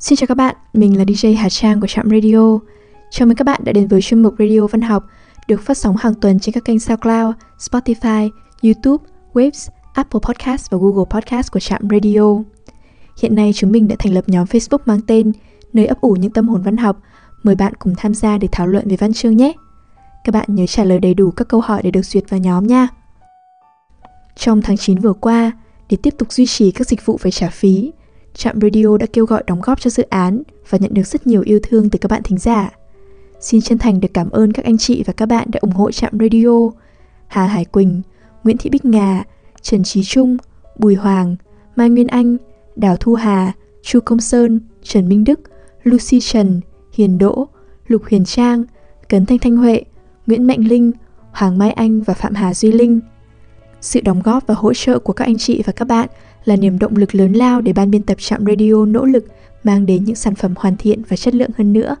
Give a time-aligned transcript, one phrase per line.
[0.00, 2.58] Xin chào các bạn, mình là DJ Hà Trang của Trạm Radio.
[3.10, 5.04] Chào mừng các bạn đã đến với chuyên mục Radio Văn học
[5.48, 8.30] được phát sóng hàng tuần trên các kênh SoundCloud, Spotify,
[8.62, 9.04] YouTube,
[9.34, 12.22] Waves, Apple Podcast và Google Podcast của Trạm Radio.
[13.22, 15.32] Hiện nay chúng mình đã thành lập nhóm Facebook mang tên
[15.72, 17.00] Nơi ấp ủ những tâm hồn văn học.
[17.42, 19.52] Mời bạn cùng tham gia để thảo luận về văn chương nhé.
[20.24, 22.66] Các bạn nhớ trả lời đầy đủ các câu hỏi để được duyệt vào nhóm
[22.66, 22.88] nha.
[24.36, 25.52] Trong tháng 9 vừa qua,
[25.90, 27.92] để tiếp tục duy trì các dịch vụ phải trả phí,
[28.38, 31.42] Trạm Radio đã kêu gọi đóng góp cho dự án và nhận được rất nhiều
[31.46, 32.70] yêu thương từ các bạn thính giả.
[33.40, 35.90] Xin chân thành được cảm ơn các anh chị và các bạn đã ủng hộ
[35.90, 36.70] Trạm Radio.
[37.26, 38.02] Hà Hải Quỳnh,
[38.44, 39.24] Nguyễn Thị Bích Ngà,
[39.62, 40.36] Trần Trí Trung,
[40.78, 41.36] Bùi Hoàng,
[41.76, 42.36] Mai Nguyên Anh,
[42.76, 43.52] Đào Thu Hà,
[43.82, 45.40] Chu Công Sơn, Trần Minh Đức,
[45.82, 46.60] Lucy Trần,
[46.92, 47.48] Hiền Đỗ,
[47.86, 48.64] Lục Huyền Trang,
[49.08, 49.82] Cấn Thanh Thanh Huệ,
[50.26, 50.92] Nguyễn Mạnh Linh,
[51.32, 53.00] Hoàng Mai Anh và Phạm Hà Duy Linh.
[53.80, 56.08] Sự đóng góp và hỗ trợ của các anh chị và các bạn
[56.48, 59.24] là niềm động lực lớn lao để ban biên tập trạm radio nỗ lực
[59.64, 61.96] mang đến những sản phẩm hoàn thiện và chất lượng hơn nữa.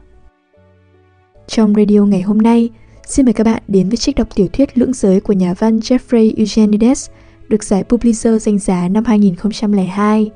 [1.46, 2.70] Trong radio ngày hôm nay,
[3.06, 5.78] xin mời các bạn đến với trích đọc tiểu thuyết Lưỡng giới của nhà văn
[5.78, 7.10] Jeffrey Eugenides,
[7.48, 10.30] được giải Pulitzer danh giá năm 2002.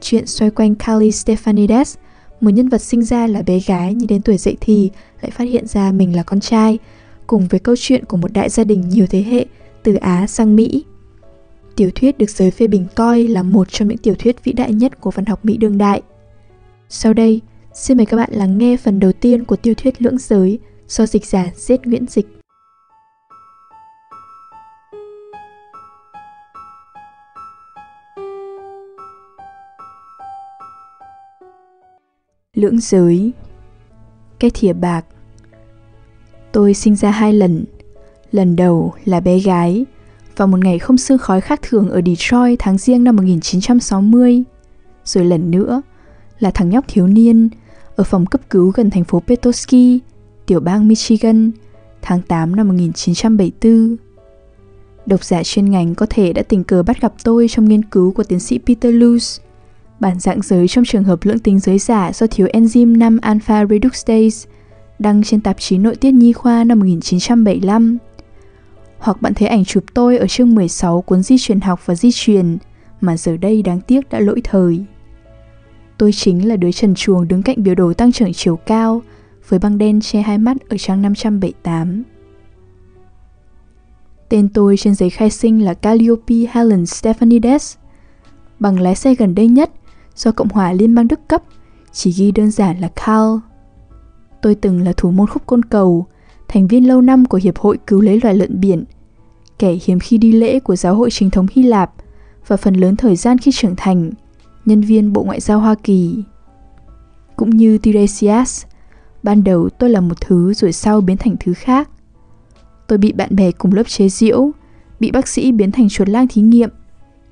[0.00, 1.96] Chuyện xoay quanh Carly Stephanides,
[2.40, 4.90] một nhân vật sinh ra là bé gái nhưng đến tuổi dậy thì
[5.20, 6.78] lại phát hiện ra mình là con trai,
[7.26, 9.46] cùng với câu chuyện của một đại gia đình nhiều thế hệ
[9.82, 10.84] từ Á sang Mỹ.
[11.78, 14.72] Tiểu thuyết được giới phê bình coi là một trong những tiểu thuyết vĩ đại
[14.72, 16.02] nhất của văn học Mỹ đương đại.
[16.88, 17.40] Sau đây,
[17.74, 21.06] xin mời các bạn lắng nghe phần đầu tiên của tiểu thuyết Lưỡng Giới do
[21.06, 22.26] dịch giả Giết Nguyễn Dịch.
[32.54, 33.32] Lưỡng giới
[34.38, 35.04] Cái thìa bạc
[36.52, 37.64] Tôi sinh ra hai lần
[38.32, 39.84] Lần đầu là bé gái
[40.38, 44.42] vào một ngày không sương khói khác thường ở Detroit tháng riêng năm 1960.
[45.04, 45.82] Rồi lần nữa
[46.38, 47.48] là thằng nhóc thiếu niên
[47.96, 50.00] ở phòng cấp cứu gần thành phố Petoskey,
[50.46, 51.50] tiểu bang Michigan,
[52.02, 53.96] tháng 8 năm 1974.
[55.06, 58.12] Độc giả chuyên ngành có thể đã tình cờ bắt gặp tôi trong nghiên cứu
[58.12, 59.44] của tiến sĩ Peter Luce,
[60.00, 63.66] bản dạng giới trong trường hợp lưỡng tính giới giả do thiếu enzyme 5 alpha
[63.66, 64.50] reductase,
[64.98, 67.98] đăng trên tạp chí nội tiết nhi khoa năm 1975
[68.98, 72.10] hoặc bạn thấy ảnh chụp tôi ở chương 16 cuốn di truyền học và di
[72.12, 72.58] truyền
[73.00, 74.84] mà giờ đây đáng tiếc đã lỗi thời.
[75.98, 79.02] Tôi chính là đứa trần chuồng đứng cạnh biểu đồ tăng trưởng chiều cao
[79.48, 82.02] với băng đen che hai mắt ở trang 578.
[84.28, 87.76] Tên tôi trên giấy khai sinh là Calliope Helen Stephanides.
[88.58, 89.70] Bằng lái xe gần đây nhất
[90.16, 91.42] do Cộng hòa Liên bang Đức cấp
[91.92, 93.38] chỉ ghi đơn giản là Carl.
[94.42, 96.06] Tôi từng là thủ môn khúc côn cầu,
[96.48, 98.84] thành viên lâu năm của Hiệp hội Cứu lấy loài lợn biển,
[99.58, 101.92] kẻ hiếm khi đi lễ của giáo hội chính thống Hy Lạp
[102.46, 104.10] và phần lớn thời gian khi trưởng thành,
[104.64, 106.22] nhân viên Bộ Ngoại giao Hoa Kỳ.
[107.36, 108.64] Cũng như Tiresias,
[109.22, 111.90] ban đầu tôi là một thứ rồi sau biến thành thứ khác.
[112.86, 114.50] Tôi bị bạn bè cùng lớp chế giễu,
[115.00, 116.70] bị bác sĩ biến thành chuột lang thí nghiệm,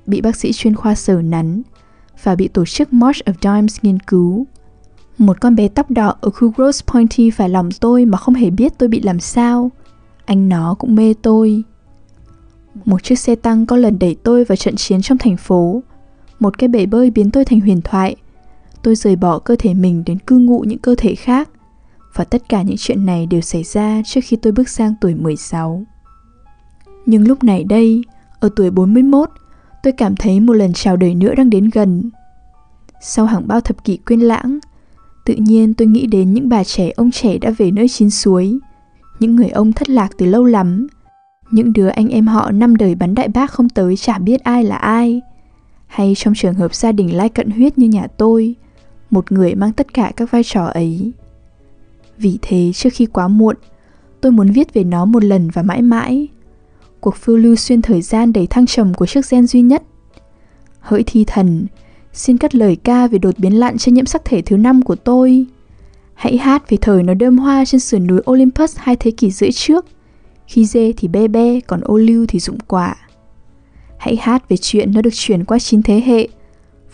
[0.05, 1.61] bị bác sĩ chuyên khoa sở nắn
[2.23, 4.45] và bị tổ chức March of Dimes nghiên cứu.
[5.17, 8.49] Một con bé tóc đỏ ở khu Gross Pointy phải lòng tôi mà không hề
[8.49, 9.71] biết tôi bị làm sao.
[10.25, 11.63] Anh nó cũng mê tôi.
[12.85, 15.83] Một chiếc xe tăng có lần đẩy tôi vào trận chiến trong thành phố.
[16.39, 18.15] Một cái bể bơi biến tôi thành huyền thoại.
[18.83, 21.49] Tôi rời bỏ cơ thể mình đến cư ngụ những cơ thể khác.
[22.13, 25.15] Và tất cả những chuyện này đều xảy ra trước khi tôi bước sang tuổi
[25.15, 25.83] 16.
[27.05, 28.03] Nhưng lúc này đây,
[28.39, 29.29] ở tuổi 41,
[29.83, 32.09] tôi cảm thấy một lần chào đời nữa đang đến gần.
[33.01, 34.59] Sau hàng bao thập kỷ quên lãng,
[35.27, 38.57] Tự nhiên tôi nghĩ đến những bà trẻ ông trẻ đã về nơi chín suối,
[39.19, 40.87] những người ông thất lạc từ lâu lắm,
[41.51, 44.63] những đứa anh em họ năm đời bắn đại bác không tới chả biết ai
[44.63, 45.21] là ai.
[45.87, 48.55] Hay trong trường hợp gia đình lai cận huyết như nhà tôi,
[49.09, 51.11] một người mang tất cả các vai trò ấy.
[52.17, 53.55] Vì thế trước khi quá muộn,
[54.21, 56.27] tôi muốn viết về nó một lần và mãi mãi.
[56.99, 59.83] Cuộc phiêu lưu xuyên thời gian đầy thăng trầm của chiếc gen duy nhất.
[60.79, 61.67] Hỡi thi thần,
[62.17, 64.95] Xin cắt lời ca về đột biến lặn trên nhiễm sắc thể thứ năm của
[64.95, 65.45] tôi.
[66.13, 69.51] Hãy hát về thời nó đơm hoa trên sườn núi Olympus hai thế kỷ rưỡi
[69.51, 69.85] trước.
[70.47, 72.95] Khi dê thì bê bê, còn ô lưu thì dụng quả.
[73.97, 76.27] Hãy hát về chuyện nó được chuyển qua chín thế hệ,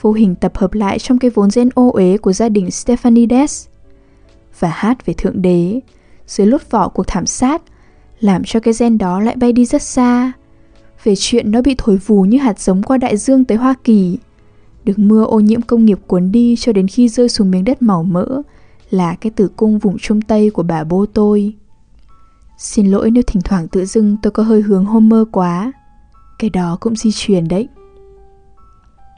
[0.02, 3.68] vô hình tập hợp lại trong cái vốn gen ô uế của gia đình Stephanides.
[4.60, 5.80] Và hát về Thượng Đế,
[6.28, 7.62] dưới lốt vỏ cuộc thảm sát,
[8.20, 10.32] làm cho cái gen đó lại bay đi rất xa.
[11.04, 14.18] Về chuyện nó bị thổi vù như hạt giống qua đại dương tới Hoa Kỳ,
[14.86, 17.82] được mưa ô nhiễm công nghiệp cuốn đi cho đến khi rơi xuống miếng đất
[17.82, 18.42] màu mỡ
[18.90, 21.54] là cái tử cung vùng trung tây của bà bố tôi.
[22.58, 25.72] Xin lỗi nếu thỉnh thoảng tự dưng tôi có hơi hướng Homer quá.
[26.40, 27.68] Cái đó cũng di truyền đấy.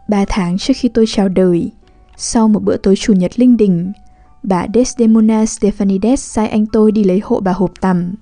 [0.10, 1.72] Ba tháng trước khi tôi chào đời,
[2.18, 3.92] Sau một bữa tối chủ nhật linh đình,
[4.44, 8.14] bà Desdemona Stephanides sai anh tôi đi lấy hộ bà hộp tằm.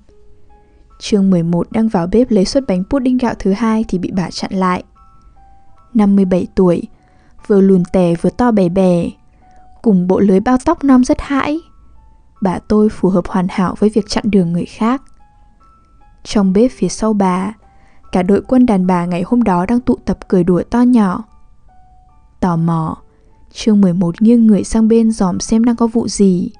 [1.00, 4.30] Chương 11 đang vào bếp lấy suất bánh pudding gạo thứ hai thì bị bà
[4.32, 4.84] chặn lại.
[5.94, 6.82] 57 tuổi,
[7.48, 9.10] vừa lùn tè vừa to bè bè,
[9.82, 11.60] cùng bộ lưới bao tóc non rất hãi.
[12.42, 15.02] Bà tôi phù hợp hoàn hảo với việc chặn đường người khác.
[16.24, 17.54] Trong bếp phía sau bà,
[18.12, 21.24] cả đội quân đàn bà ngày hôm đó đang tụ tập cười đùa to nhỏ.
[22.40, 22.98] Tò mò,
[23.54, 26.52] chương 11 nghiêng người sang bên dòm xem đang có vụ gì.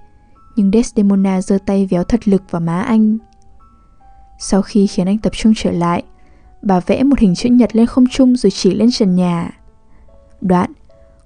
[0.56, 3.18] Nhưng Desdemona giơ tay véo thật lực vào má anh.
[4.40, 6.04] Sau khi khiến anh tập trung trở lại,
[6.62, 9.52] bà vẽ một hình chữ nhật lên không trung rồi chỉ lên trần nhà.
[10.44, 10.72] Đoạn,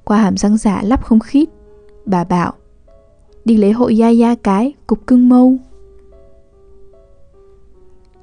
[0.03, 1.49] qua hàm răng giả lắp không khít,
[2.05, 2.53] bà bảo
[3.45, 5.57] Đi lấy hộ gia gia cái, cục cưng mâu.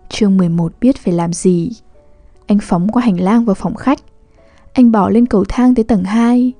[0.08, 1.70] Chương 11 biết phải làm gì.
[2.46, 3.98] Anh phóng qua hành lang vào phòng khách.
[4.72, 6.52] Anh bỏ lên cầu thang tới tầng 2.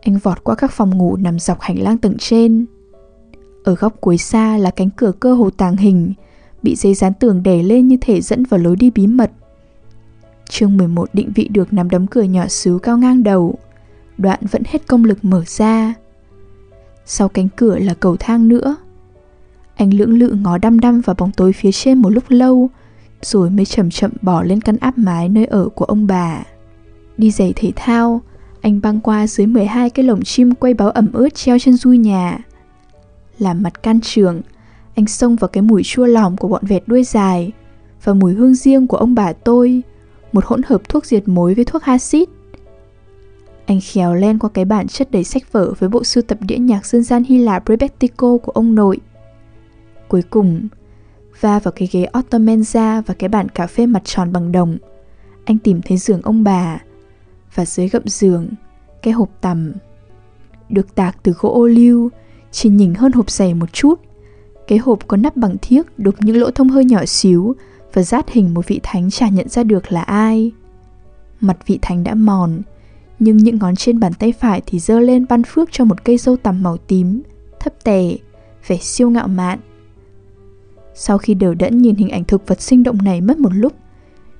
[0.00, 2.66] Anh vọt qua các phòng ngủ nằm dọc hành lang tầng trên.
[3.64, 6.12] Ở góc cuối xa là cánh cửa cơ hồ tàng hình,
[6.62, 9.30] bị dây dán tường đè lên như thể dẫn vào lối đi bí mật.
[10.50, 13.58] Chương 11 định vị được nằm đấm cửa nhỏ xíu cao ngang đầu.
[14.18, 15.94] Đoạn vẫn hết công lực mở ra.
[17.06, 18.76] Sau cánh cửa là cầu thang nữa.
[19.74, 22.70] Anh lưỡng lự ngó đăm đăm vào bóng tối phía trên một lúc lâu,
[23.22, 26.42] rồi mới chậm chậm bỏ lên căn áp mái nơi ở của ông bà.
[27.16, 28.20] Đi giày thể thao,
[28.60, 31.92] anh băng qua dưới 12 cái lồng chim quay báo ẩm ướt treo trên du
[31.92, 32.38] nhà.
[33.38, 34.40] Làm mặt can trường,
[34.94, 37.52] anh xông vào cái mùi chua lòm của bọn vẹt đuôi dài
[38.04, 39.82] và mùi hương riêng của ông bà tôi,
[40.32, 42.28] một hỗn hợp thuốc diệt mối với thuốc axit
[43.66, 46.58] anh khéo len qua cái bản chất đầy sách vở với bộ sưu tập đĩa
[46.58, 48.98] nhạc dân gian Hy Lạp Rebettico của ông nội.
[50.08, 50.68] Cuối cùng,
[51.40, 54.78] va vào cái ghế Ottomenza và cái bàn cà phê mặt tròn bằng đồng,
[55.44, 56.78] anh tìm thấy giường ông bà
[57.54, 58.48] và dưới gậm giường,
[59.02, 59.72] cái hộp tằm.
[60.68, 62.10] Được tạc từ gỗ ô liu,
[62.50, 64.00] chỉ nhỉnh hơn hộp giày một chút.
[64.66, 67.54] Cái hộp có nắp bằng thiếc đục những lỗ thông hơi nhỏ xíu
[67.92, 70.52] và rát hình một vị thánh chả nhận ra được là ai.
[71.40, 72.62] Mặt vị thánh đã mòn,
[73.24, 76.18] nhưng những ngón trên bàn tay phải thì giơ lên ban phước cho một cây
[76.18, 77.22] dâu tằm màu tím,
[77.60, 78.16] thấp tè,
[78.66, 79.58] vẻ siêu ngạo mạn.
[80.94, 83.72] Sau khi đều đẫn nhìn hình ảnh thực vật sinh động này mất một lúc,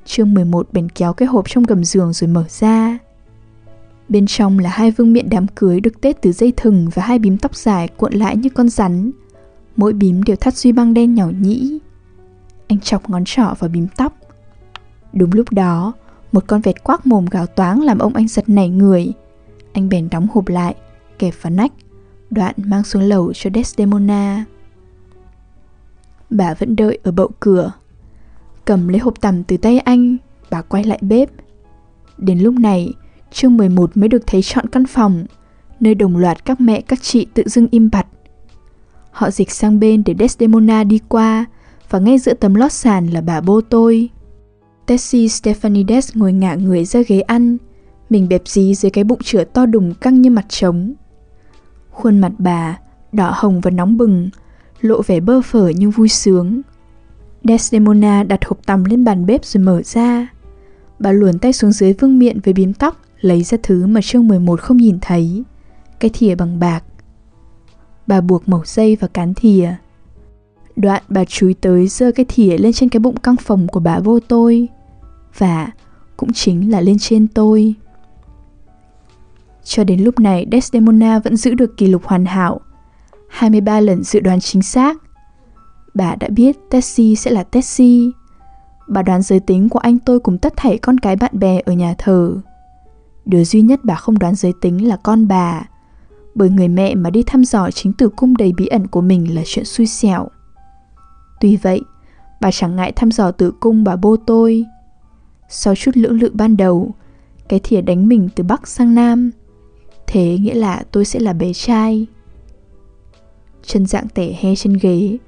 [0.04, 2.98] chương 11 bèn kéo cái hộp trong gầm giường rồi mở ra.
[4.08, 7.18] Bên trong là hai vương miện đám cưới được tết từ dây thừng và hai
[7.18, 9.10] bím tóc dài cuộn lại như con rắn.
[9.76, 11.78] Mỗi bím đều thắt duy băng đen nhỏ nhĩ.
[12.68, 14.12] Anh chọc ngón trỏ vào bím tóc.
[15.12, 15.92] Đúng lúc đó,
[16.32, 19.12] một con vẹt quác mồm gào toáng làm ông anh giật nảy người.
[19.72, 20.74] Anh bèn đóng hộp lại,
[21.18, 21.72] kẹp vào nách,
[22.30, 24.44] đoạn mang xuống lầu cho Desdemona.
[26.30, 27.72] Bà vẫn đợi ở bậu cửa.
[28.64, 30.16] Cầm lấy hộp tằm từ tay anh,
[30.50, 31.30] bà quay lại bếp.
[32.18, 32.92] Đến lúc này,
[33.30, 35.24] chương 11 mới được thấy chọn căn phòng,
[35.80, 38.06] nơi đồng loạt các mẹ các chị tự dưng im bặt.
[39.10, 41.44] Họ dịch sang bên để Desdemona đi qua,
[41.90, 44.08] và ngay giữa tấm lót sàn là bà bô tôi.
[44.86, 47.56] Tessie Stephanides ngồi ngả người ra ghế ăn,
[48.10, 50.92] mình bẹp dí dưới cái bụng chửa to đùng căng như mặt trống.
[51.90, 52.78] Khuôn mặt bà,
[53.12, 54.30] đỏ hồng và nóng bừng,
[54.80, 56.60] lộ vẻ bơ phở nhưng vui sướng.
[57.44, 60.28] Desdemona đặt hộp tằm lên bàn bếp rồi mở ra.
[60.98, 64.28] Bà luồn tay xuống dưới vương miện với bím tóc, lấy ra thứ mà chương
[64.28, 65.42] 11 không nhìn thấy.
[66.00, 66.84] Cái thìa bằng bạc.
[68.06, 69.74] Bà buộc mẩu dây và cán thìa.
[70.76, 73.98] Đoạn bà chúi tới giơ cái thìa lên trên cái bụng căng phòng của bà
[73.98, 74.68] vô tôi.
[75.38, 75.68] Và
[76.16, 77.74] cũng chính là lên trên tôi.
[79.64, 82.60] Cho đến lúc này, Desdemona vẫn giữ được kỷ lục hoàn hảo.
[83.28, 84.96] 23 lần dự đoán chính xác.
[85.94, 88.10] Bà đã biết Tessie sẽ là Tessie.
[88.88, 91.72] Bà đoán giới tính của anh tôi cùng tất thảy con cái bạn bè ở
[91.72, 92.36] nhà thờ.
[93.24, 95.68] Điều duy nhất bà không đoán giới tính là con bà,
[96.34, 99.34] Bởi người mẹ mà đi thăm dò chính tử cung đầy bí ẩn của mình
[99.34, 100.28] là chuyện xui xẻo.
[101.42, 101.80] Tuy vậy,
[102.40, 104.64] bà chẳng ngại thăm dò tử cung bà bô tôi.
[105.48, 106.94] Sau chút lưỡng lự ban đầu
[107.48, 109.30] Cái thìa đánh mình từ Bắc sang Nam
[110.06, 112.06] Thế nghĩa là tôi sẽ là bé trai.
[113.62, 115.18] Chân dạng tẻ he trên ghế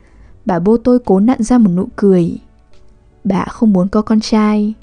[0.45, 2.39] Bà bô tôi cố nặn ra một nụ cười.
[3.25, 4.75] Bà không muốn có con trai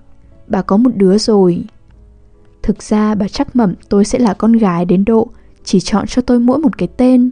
[0.47, 1.63] Bà có một đứa rồi.
[2.63, 5.27] Thực ra bà chắc mẩm tôi sẽ là con gái đến độ
[5.63, 7.29] Chỉ chọn cho tôi mỗi một cái tên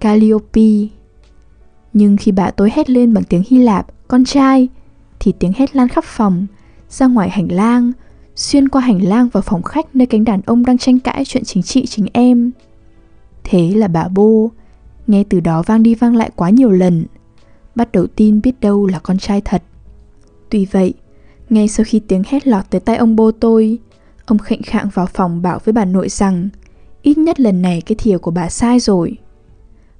[0.00, 0.97] Calliope.
[1.92, 4.68] Nhưng khi bà tôi hét lên bằng tiếng Hy Lạp, Con trai!
[5.20, 6.46] Thì tiếng hét lan khắp phòng,
[6.88, 7.92] Ra ngoài hành lang,
[8.36, 11.44] Xuyên qua hành lang vào phòng khách Nơi cánh đàn ông đang tranh cãi chuyện
[11.44, 12.50] chính trị chính em.
[13.44, 14.50] Thế là bà bô,
[15.06, 17.04] Nghe từ đó vang đi vang lại quá nhiều lần,
[17.74, 19.62] Bắt đầu tin biết đâu là con trai thật.
[20.50, 20.94] Tuy vậy,
[21.50, 23.78] Ngay sau khi tiếng hét lọt tới tay ông bô tôi,
[24.26, 26.48] Ông khệnh khạng vào phòng bảo với bà nội rằng,
[27.02, 29.16] Ít nhất lần này cái thìa của bà sai rồi.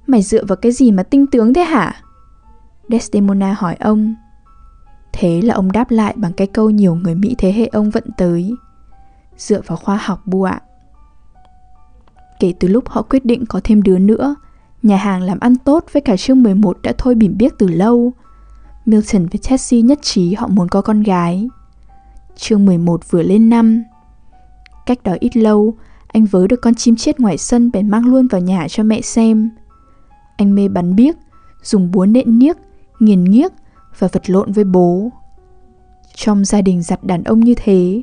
[0.09, 2.01] Mày dựa vào cái gì mà tinh tướng thế hả?
[2.89, 4.15] Desdemona hỏi ông.
[5.13, 8.03] Thế là ông đáp lại bằng cái câu nhiều người Mỹ thế hệ ông vẫn
[8.17, 8.55] tới.
[9.37, 10.61] Dựa vào khoa học bu ạ.
[12.39, 14.35] Kể từ lúc họ quyết định có thêm đứa nữa,
[14.83, 18.13] nhà hàng làm ăn tốt với cả chương 11 đã thôi bỉm biếc từ lâu.
[18.85, 21.49] Milton với Tessie nhất trí họ muốn có con gái.
[22.35, 23.83] Chương 11 vừa lên năm.
[24.85, 25.73] Cách đó ít lâu,
[26.07, 29.01] anh vớ được con chim chết ngoài sân bèn mang luôn vào nhà cho mẹ
[29.01, 29.49] xem.
[30.39, 31.15] Anh mê bắn biếc,
[31.63, 32.57] dùng búa nện niếc,
[32.99, 33.51] nghiền nghiếc
[33.99, 35.09] và vật lộn với bố.
[36.15, 38.01] Trong gia đình giặt đàn ông như thế,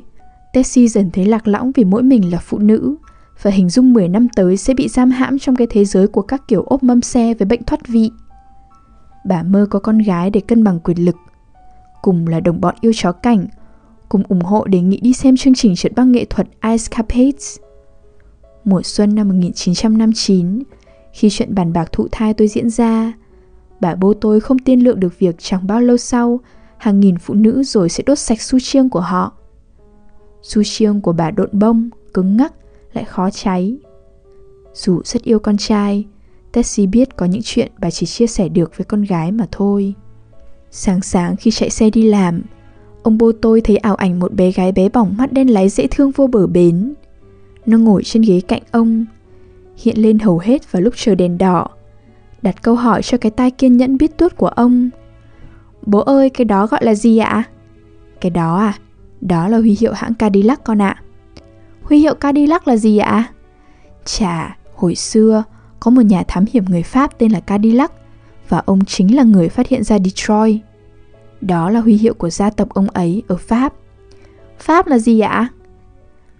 [0.53, 2.95] Tessie dần thấy lạc lõng vì mỗi mình là phụ nữ
[3.41, 6.21] và hình dung 10 năm tới sẽ bị giam hãm trong cái thế giới của
[6.21, 8.11] các kiểu ốp mâm xe với bệnh thoát vị.
[9.25, 11.15] Bà mơ có con gái để cân bằng quyền lực,
[12.01, 13.47] cùng là đồng bọn yêu chó cảnh,
[14.09, 17.57] cùng ủng hộ đề nghị đi xem chương trình trượt băng nghệ thuật Ice Capades.
[18.65, 20.63] Mùa xuân năm 1959,
[21.17, 23.13] khi chuyện bàn bạc thụ thai tôi diễn ra,
[23.79, 26.39] bà bố tôi không tiên lượng được việc chẳng bao lâu sau,
[26.77, 29.33] hàng nghìn phụ nữ rồi sẽ đốt sạch su chiêng của họ.
[30.41, 32.53] Su chiêng của bà độn bông, cứng ngắc,
[32.93, 33.77] lại khó cháy.
[34.73, 36.05] Dù rất yêu con trai,
[36.51, 39.93] Tessie biết có những chuyện bà chỉ chia sẻ được với con gái mà thôi.
[40.71, 42.41] Sáng sáng khi chạy xe đi làm,
[43.03, 45.87] ông bố tôi thấy ảo ảnh một bé gái bé bỏng mắt đen láy dễ
[45.91, 46.93] thương vô bờ bến.
[47.65, 49.05] Nó ngồi trên ghế cạnh ông,
[49.77, 51.67] hiện lên hầu hết vào lúc trời đèn đỏ,
[52.41, 54.89] đặt câu hỏi cho cái tai kiên nhẫn biết tuốt của ông.
[55.85, 57.43] Bố ơi, cái đó gọi là gì ạ?
[58.21, 58.73] Cái đó à?
[59.21, 61.01] Đó là huy hiệu hãng Cadillac con ạ.
[61.83, 63.33] Huy hiệu Cadillac là gì ạ?
[64.05, 65.43] Chà, hồi xưa
[65.79, 67.91] có một nhà thám hiểm người Pháp tên là Cadillac
[68.49, 70.57] và ông chính là người phát hiện ra Detroit.
[71.41, 73.73] Đó là huy hiệu của gia tộc ông ấy ở Pháp.
[74.59, 75.47] Pháp là gì ạ?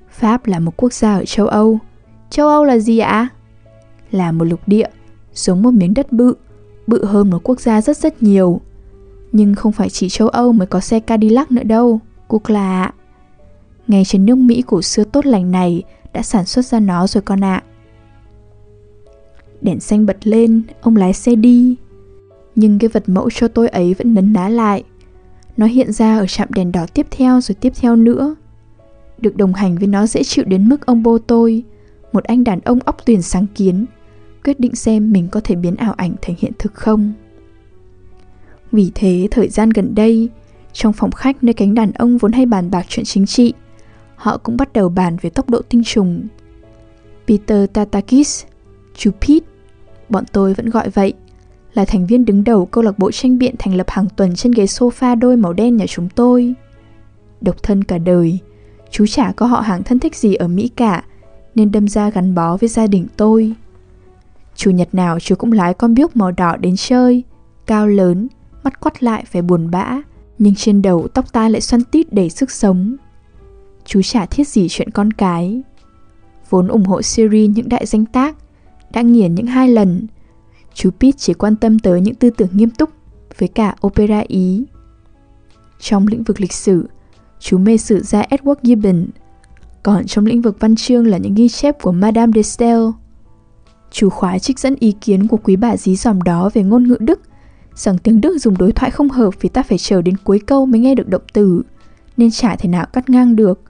[0.09, 1.79] Pháp là một quốc gia ở châu Âu.
[2.29, 3.29] Châu Âu là gì ạ?
[4.11, 4.87] Là một lục địa,
[5.33, 6.35] giống một miếng đất bự,
[6.87, 8.61] bự hơn một quốc gia rất rất nhiều.
[9.31, 12.93] Nhưng không phải chỉ châu Âu mới có xe Cadillac nữa đâu, Kukla ạ.
[13.87, 17.21] Ngay trên nước Mỹ cổ xưa tốt lành này đã sản xuất ra nó rồi
[17.21, 17.63] con ạ.
[19.61, 21.75] Đèn xanh bật lên, ông lái xe đi.
[22.55, 24.83] Nhưng cái vật mẫu cho tôi ấy vẫn nấn ná lại.
[25.57, 28.35] Nó hiện ra ở trạm đèn đỏ tiếp theo rồi tiếp theo nữa.
[29.17, 31.63] Được đồng hành với nó dễ chịu đến mức ông bô tôi,
[32.17, 33.85] một anh đàn ông óc tuyền sáng kiến,
[34.43, 37.13] quyết định xem mình có thể biến ảo ảnh thành hiện thực không.
[38.71, 40.29] Vì thế, thời gian gần đây,
[40.73, 43.53] trong phòng khách nơi cánh đàn ông vốn hay bàn bạc chuyện chính trị,
[44.15, 46.27] họ cũng bắt đầu bàn về tốc độ tinh trùng.
[47.27, 48.43] Peter Tatakis,
[48.95, 49.45] chú Pete,
[50.09, 51.13] bọn tôi vẫn gọi vậy,
[51.73, 54.51] là thành viên đứng đầu câu lạc bộ tranh biện thành lập hàng tuần trên
[54.51, 56.53] ghế sofa đôi màu đen nhà chúng tôi.
[57.41, 58.39] Độc thân cả đời,
[58.91, 61.03] chú chả có họ hàng thân thích gì ở Mỹ cả,
[61.57, 63.53] nên đâm ra gắn bó với gia đình tôi.
[64.55, 67.23] Chủ nhật nào chú cũng lái con biếc màu đỏ đến chơi,
[67.65, 68.27] cao lớn,
[68.63, 70.01] mắt quắt lại phải buồn bã,
[70.39, 72.95] nhưng trên đầu tóc tai lại xoăn tít đầy sức sống.
[73.85, 75.61] Chú chả thiết gì chuyện con cái.
[76.49, 78.35] Vốn ủng hộ Siri những đại danh tác,
[78.91, 80.07] đã nghiền những hai lần.
[80.73, 82.89] Chú Pete chỉ quan tâm tới những tư tưởng nghiêm túc
[83.37, 84.63] với cả opera Ý.
[85.79, 86.89] Trong lĩnh vực lịch sử,
[87.39, 89.05] chú mê sử gia Edward Gibbon,
[89.87, 92.79] còn trong lĩnh vực văn chương là những ghi chép của Madame de Stael.
[93.91, 96.97] Chú khóa trích dẫn ý kiến của quý bà dí dòm đó về ngôn ngữ
[96.99, 97.21] Đức,
[97.75, 100.65] rằng tiếng Đức dùng đối thoại không hợp vì ta phải chờ đến cuối câu
[100.65, 101.61] mới nghe được động từ,
[102.17, 103.61] nên chả thể nào cắt ngang được.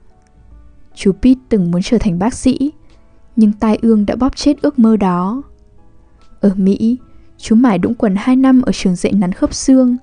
[0.94, 2.72] Chú Pete từng muốn trở thành bác sĩ,
[3.36, 5.42] nhưng tai ương đã bóp chết ước mơ đó.
[6.40, 6.96] Ở Mỹ,
[7.36, 9.96] chú mải đũng quần 2 năm ở trường dạy nắn khớp xương,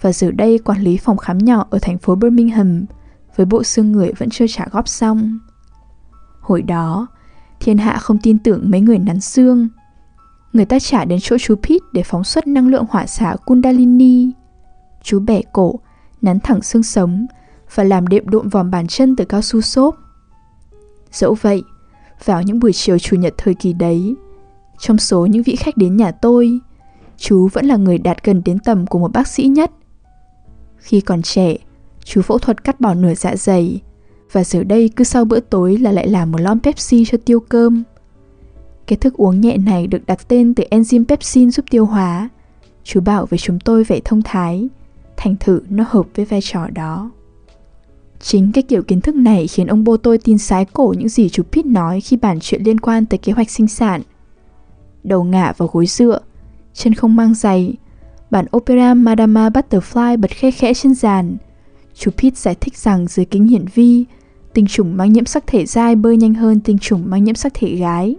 [0.00, 2.84] và giờ đây quản lý phòng khám nhỏ ở thành phố Birmingham
[3.36, 5.38] với bộ xương người vẫn chưa trả góp xong.
[6.48, 7.06] Hồi đó,
[7.60, 9.68] thiên hạ không tin tưởng mấy người nắn xương.
[10.52, 14.30] Người ta trả đến chỗ chú Pete để phóng xuất năng lượng hỏa xạ Kundalini.
[15.02, 15.74] Chú bẻ cổ,
[16.22, 17.26] nắn thẳng xương sống
[17.74, 19.96] và làm đệm độn vòm bàn chân từ cao su xốp.
[21.12, 21.62] Dẫu vậy,
[22.24, 24.14] vào những buổi chiều chủ nhật thời kỳ đấy,
[24.78, 26.60] trong số những vị khách đến nhà tôi,
[27.16, 29.70] chú vẫn là người đạt gần đến tầm của một bác sĩ nhất.
[30.76, 31.56] Khi còn trẻ,
[32.04, 33.80] chú phẫu thuật cắt bỏ nửa dạ dày
[34.32, 37.40] và giờ đây cứ sau bữa tối là lại làm một lon Pepsi cho tiêu
[37.40, 37.82] cơm.
[38.88, 42.28] Cái thức uống nhẹ này được đặt tên từ enzyme pepsin giúp tiêu hóa.
[42.84, 44.68] Chú bảo với chúng tôi vẻ thông thái,
[45.16, 47.10] thành thử nó hợp với vai trò đó.
[48.20, 51.28] Chính cái kiểu kiến thức này khiến ông bố tôi tin sái cổ những gì
[51.28, 54.02] chú Pete nói khi bàn chuyện liên quan tới kế hoạch sinh sản.
[55.04, 56.20] Đầu ngả vào gối dựa,
[56.74, 57.74] chân không mang giày,
[58.30, 61.36] bản opera Madama Butterfly bật khe khẽ trên giàn.
[61.94, 64.04] Chú Pete giải thích rằng dưới kính hiển vi,
[64.54, 67.54] tinh trùng mang nhiễm sắc thể dai bơi nhanh hơn tinh trùng mang nhiễm sắc
[67.54, 68.16] thể gái.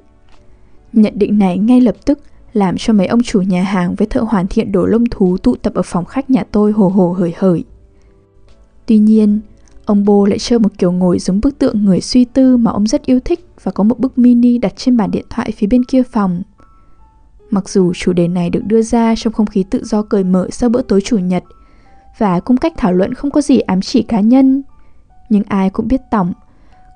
[0.93, 2.19] Nhận định này ngay lập tức
[2.53, 5.55] làm cho mấy ông chủ nhà hàng với thợ hoàn thiện đồ lông thú tụ
[5.55, 7.63] tập ở phòng khách nhà tôi hồ hồ hởi hởi.
[8.85, 9.39] Tuy nhiên,
[9.85, 12.87] ông Bô lại chơi một kiểu ngồi giống bức tượng người suy tư mà ông
[12.87, 15.83] rất yêu thích và có một bức mini đặt trên bàn điện thoại phía bên
[15.83, 16.41] kia phòng.
[17.49, 20.47] Mặc dù chủ đề này được đưa ra trong không khí tự do cởi mở
[20.51, 21.43] sau bữa tối chủ nhật
[22.17, 24.63] và cung cách thảo luận không có gì ám chỉ cá nhân,
[25.29, 26.33] nhưng ai cũng biết tổng,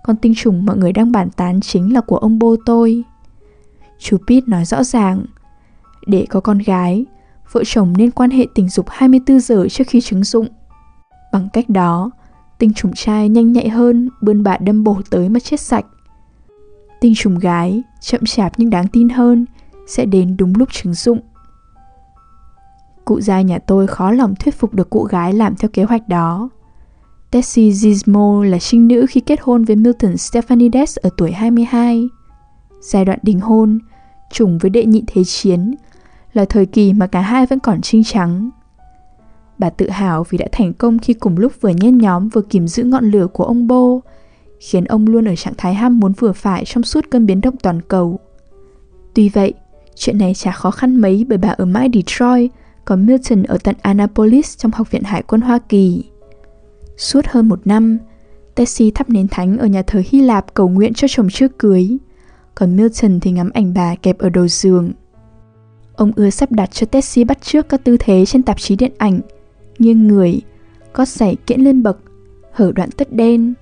[0.04, 3.04] con tinh trùng mọi người đang bàn tán chính là của ông Bô tôi.
[4.00, 5.26] Chú Pete nói rõ ràng,
[6.08, 7.06] để có con gái,
[7.52, 10.48] vợ chồng nên quan hệ tình dục 24 giờ trước khi trứng dụng.
[11.32, 12.12] Bằng cách đó,
[12.60, 15.86] tinh trùng trai nhanh nhạy hơn bươn bạ đâm bổ tới mà chết sạch.
[17.02, 19.46] Tinh trùng gái, chậm chạp nhưng đáng tin hơn,
[19.88, 21.20] sẽ đến đúng lúc trứng dụng.
[23.06, 26.08] Cụ già nhà tôi khó lòng thuyết phục được cụ gái làm theo kế hoạch
[26.08, 26.50] đó.
[27.34, 32.10] Tessie Gizmo là sinh nữ khi kết hôn với Milton Stephanides ở tuổi 22.
[32.82, 33.80] Giai đoạn đính hôn,
[34.32, 35.76] trùng với đệ nhị thế chiến,
[36.34, 38.50] là thời kỳ mà cả hai vẫn còn trinh trắng.
[39.58, 42.68] Bà tự hào vì đã thành công khi cùng lúc vừa nhen nhóm vừa kìm
[42.68, 44.00] giữ ngọn lửa của ông Bo,
[44.60, 47.56] khiến ông luôn ở trạng thái ham muốn vừa phải trong suốt cơn biến động
[47.64, 48.20] toàn cầu.
[49.14, 49.54] Tuy vậy,
[49.96, 52.52] chuyện này chả khó khăn mấy bởi bà ở mãi Detroit,
[52.86, 56.04] còn Milton ở tận Annapolis trong Học viện Hải quân Hoa Kỳ.
[56.98, 57.98] Suốt hơn một năm,
[58.56, 61.98] Tessie thắp nến thánh ở nhà thờ Hy Lạp cầu nguyện cho chồng chưa cưới,
[62.56, 64.92] còn Milton thì ngắm ảnh bà kẹp ở đầu giường.
[65.96, 68.92] Ông ưa sắp đặt cho Tessie bắt trước các tư thế trên tạp chí điện
[68.98, 69.20] ảnh,
[69.80, 70.42] nghiêng người,
[70.94, 71.98] có giày kiễn lên bậc,
[72.52, 73.54] hở đoạn tất đen.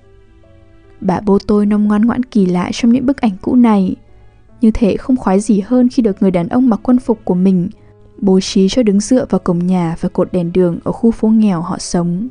[1.02, 3.96] Bà bố tôi nông ngoan ngoãn kỳ lạ trong những bức ảnh cũ này,
[4.62, 7.36] như thể không khoái gì hơn khi được người đàn ông mặc quân phục của
[7.36, 7.70] mình
[8.22, 11.28] bố trí cho đứng dựa vào cổng nhà và cột đèn đường ở khu phố
[11.28, 12.28] nghèo họ sống.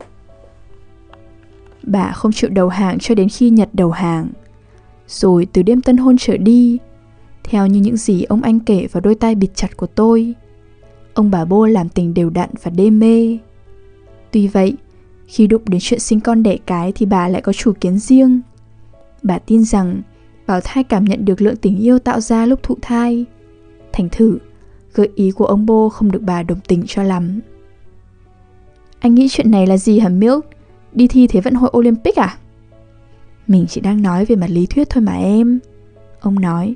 [1.83, 4.29] Bà không chịu đầu hàng cho đến khi Nhật đầu hàng.
[5.07, 6.79] Rồi từ đêm tân hôn trở đi,
[7.45, 10.35] theo như những gì ông anh kể vào đôi tay bịt chặt của tôi,
[11.15, 13.39] ông bà bô làm tình đều đặn và đê mê.
[14.31, 14.77] Tuy vậy,
[15.27, 18.41] khi đụng đến chuyện sinh con đẻ cái thì bà lại có chủ kiến riêng.
[19.23, 20.03] Bà tin rằng
[20.47, 23.25] bảo thai cảm nhận được lượng tình yêu tạo ra lúc thụ thai.
[23.93, 24.39] Thành thử,
[24.95, 27.41] gợi ý của ông bô không được bà đồng tình cho lắm.
[29.01, 30.47] Anh nghĩ chuyện này là gì hả Milk?
[30.93, 32.39] Đi thi Thế vận hội Olympic à?
[33.47, 35.61] Mình chỉ đang nói về mặt lý thuyết thôi mà em.
[36.21, 36.75] Ông nói.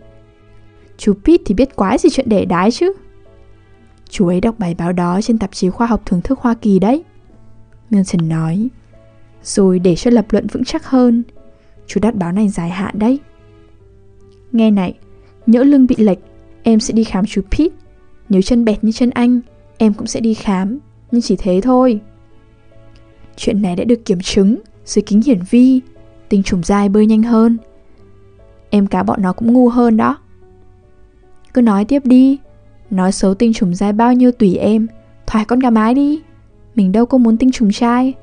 [0.96, 2.92] Chú Pete thì biết quái gì chuyện đẻ đái chứ.
[4.08, 6.78] Chú ấy đọc bài báo đó trên tạp chí khoa học thưởng thức Hoa Kỳ
[6.78, 7.04] đấy.
[7.90, 8.68] Milton nói.
[9.42, 11.22] Rồi để cho lập luận vững chắc hơn,
[11.86, 13.18] chú đặt báo này dài hạn đấy.
[14.52, 14.94] Nghe này,
[15.46, 16.18] nhỡ lưng bị lệch,
[16.62, 17.76] em sẽ đi khám chú Pete.
[18.28, 19.40] Nếu chân bẹt như chân anh,
[19.78, 20.78] em cũng sẽ đi khám,
[21.10, 22.00] nhưng chỉ thế thôi.
[23.36, 25.80] Chuyện này đã được kiểm chứng dưới kính hiển vi,
[26.28, 27.58] tinh trùng dai bơi nhanh hơn.
[28.70, 30.18] Em cá bọn nó cũng ngu hơn đó.
[31.54, 32.38] Cứ nói tiếp đi,
[32.90, 34.86] nói xấu tinh trùng dai bao nhiêu tùy em,
[35.26, 36.22] thoải con gà mái đi.
[36.74, 38.14] Mình đâu có muốn tinh trùng trai.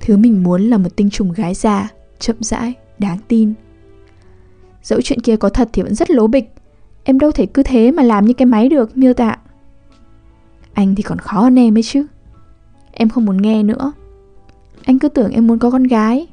[0.00, 3.54] Thứ mình muốn là một tinh trùng gái già, chậm rãi, đáng tin.
[4.82, 6.52] Dẫu chuyện kia có thật thì vẫn rất lố bịch.
[7.04, 9.36] Em đâu thể cứ thế mà làm như cái máy được, miêu tạ.
[10.72, 12.06] Anh thì còn khó hơn em ấy chứ.
[12.92, 13.92] Em không muốn nghe nữa.
[14.88, 16.26] Anh cứ tưởng em muốn có con gái.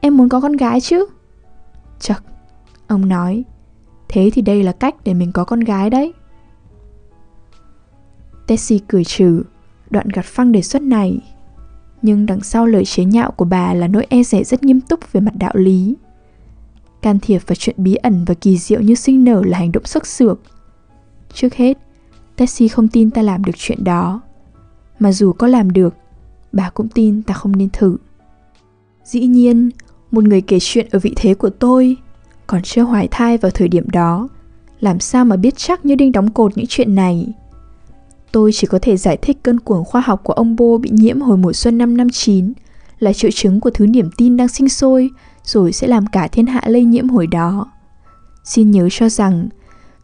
[0.00, 1.06] Em muốn có con gái chứ?
[2.00, 2.16] Chật
[2.86, 3.44] Ông nói.
[4.08, 6.12] Thế thì đây là cách để mình có con gái đấy.
[8.46, 9.42] Tessie cười trừ.
[9.90, 11.18] Đoạn gạt phăng đề xuất này.
[12.02, 15.12] Nhưng đằng sau lời chế nhạo của bà là nỗi e rẻ rất nghiêm túc
[15.12, 15.96] về mặt đạo lý.
[17.02, 19.84] Can thiệp vào chuyện bí ẩn và kỳ diệu như sinh nở là hành động
[19.84, 20.40] sức sược.
[21.34, 21.78] Trước hết,
[22.36, 24.20] Tessie không tin ta làm được chuyện đó.
[24.98, 25.94] Mà dù có làm được
[26.52, 27.96] bà cũng tin ta không nên thử.
[29.04, 29.70] Dĩ nhiên,
[30.10, 31.96] một người kể chuyện ở vị thế của tôi,
[32.46, 34.28] còn chưa hoài thai vào thời điểm đó,
[34.80, 37.32] làm sao mà biết chắc như đinh đóng cột những chuyện này.
[38.32, 41.20] Tôi chỉ có thể giải thích cơn cuồng khoa học của ông Bô bị nhiễm
[41.20, 42.52] hồi mùa xuân năm năm 9
[42.98, 45.10] là triệu chứng của thứ niềm tin đang sinh sôi
[45.44, 47.70] rồi sẽ làm cả thiên hạ lây nhiễm hồi đó.
[48.44, 49.48] Xin nhớ cho rằng,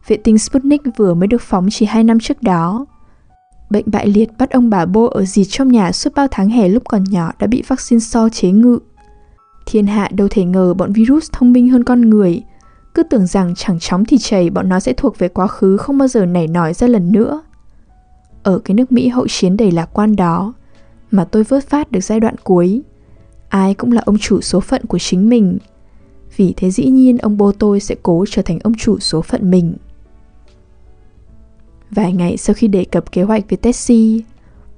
[0.07, 2.85] vệ tinh Sputnik vừa mới được phóng chỉ 2 năm trước đó,
[3.69, 6.69] Bệnh bại liệt bắt ông bà bô ở dì trong nhà suốt bao tháng hè
[6.69, 8.79] lúc còn nhỏ đã bị vaccine so chế ngự.
[9.65, 12.43] Thiên hạ đâu thể ngờ bọn virus thông minh hơn con người,
[12.93, 15.97] cứ tưởng rằng chẳng chóng thì chảy bọn nó sẽ thuộc về quá khứ không
[15.97, 17.41] bao giờ nảy nói ra lần nữa.
[18.43, 20.53] Ở cái nước Mỹ hậu chiến đầy lạc quan đó,
[21.11, 22.81] mà tôi vớt phát được giai đoạn cuối,
[23.49, 25.57] ai cũng là ông chủ số phận của chính mình.
[26.37, 29.51] Vì thế dĩ nhiên ông bố tôi sẽ cố trở thành ông chủ số phận
[29.51, 29.73] mình.
[31.91, 34.21] Vài ngày sau khi đề cập kế hoạch với Tessie,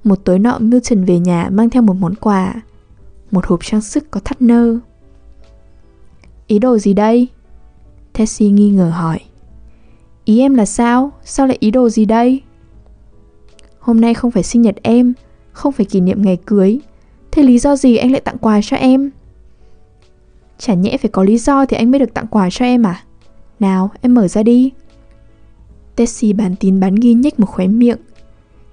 [0.04, 2.54] một tối nọ Milton về nhà mang theo một món quà,
[3.30, 4.78] một hộp trang sức có thắt nơ.
[6.46, 7.28] Ý đồ gì đây?
[8.12, 9.18] Tessie nghi ngờ hỏi.
[10.24, 11.12] Ý em là sao?
[11.24, 12.42] Sao lại ý đồ gì đây?
[13.78, 15.12] Hôm nay không phải sinh nhật em,
[15.52, 16.78] không phải kỷ niệm ngày cưới.
[17.30, 19.10] Thế lý do gì anh lại tặng quà cho em?
[20.58, 23.04] Chả nhẽ phải có lý do thì anh mới được tặng quà cho em à?
[23.60, 24.70] Nào, em mở ra đi.
[26.00, 27.98] Tessie bán tín bán nghi nhếch một khóe miệng.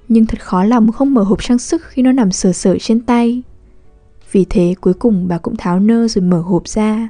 [0.08, 3.02] Nhưng thật khó lòng không mở hộp trang sức khi nó nằm sờ sờ trên
[3.02, 3.44] tay.
[4.32, 7.10] Vì thế cuối cùng bà cũng tháo nơ rồi mở hộp ra.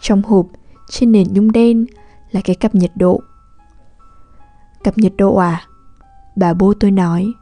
[0.00, 0.46] Trong hộp,
[0.88, 1.86] trên nền nhung đen
[2.30, 3.22] là cái cặp nhiệt độ.
[4.84, 5.62] Cặp nhiệt độ à?
[6.36, 7.32] Bà bố tôi nói.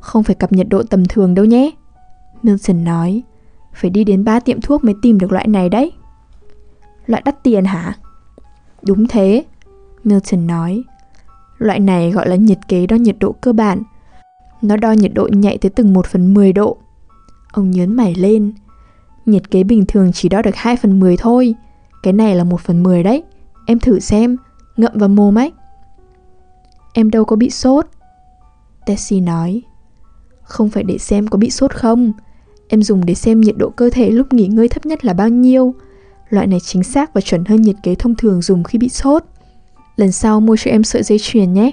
[0.00, 1.70] Không phải cặp nhiệt độ tầm thường đâu nhé.
[2.42, 3.22] Milton nói.
[3.74, 5.92] Phải đi đến ba tiệm thuốc mới tìm được loại này đấy.
[7.06, 7.96] Loại đắt tiền hả?
[8.82, 9.44] Đúng thế,
[10.04, 10.84] Milton nói.
[11.58, 13.82] Loại này gọi là nhiệt kế đo nhiệt độ cơ bản.
[14.62, 16.76] Nó đo nhiệt độ nhạy tới từng 1 phần 10 độ.
[17.52, 18.52] Ông nhớn mày lên.
[19.26, 21.54] Nhiệt kế bình thường chỉ đo được 2 phần 10 thôi.
[22.02, 23.22] Cái này là 1 phần 10 đấy.
[23.66, 24.36] Em thử xem,
[24.76, 25.52] ngậm vào mồm ấy.
[26.92, 27.86] Em đâu có bị sốt.
[28.86, 29.62] Tessie nói.
[30.42, 32.12] Không phải để xem có bị sốt không.
[32.68, 35.28] Em dùng để xem nhiệt độ cơ thể lúc nghỉ ngơi thấp nhất là bao
[35.28, 35.74] nhiêu.
[36.28, 39.24] Loại này chính xác và chuẩn hơn nhiệt kế thông thường dùng khi bị sốt.
[39.98, 41.70] Lần sau mua cho em sợi dây chuyền nhé.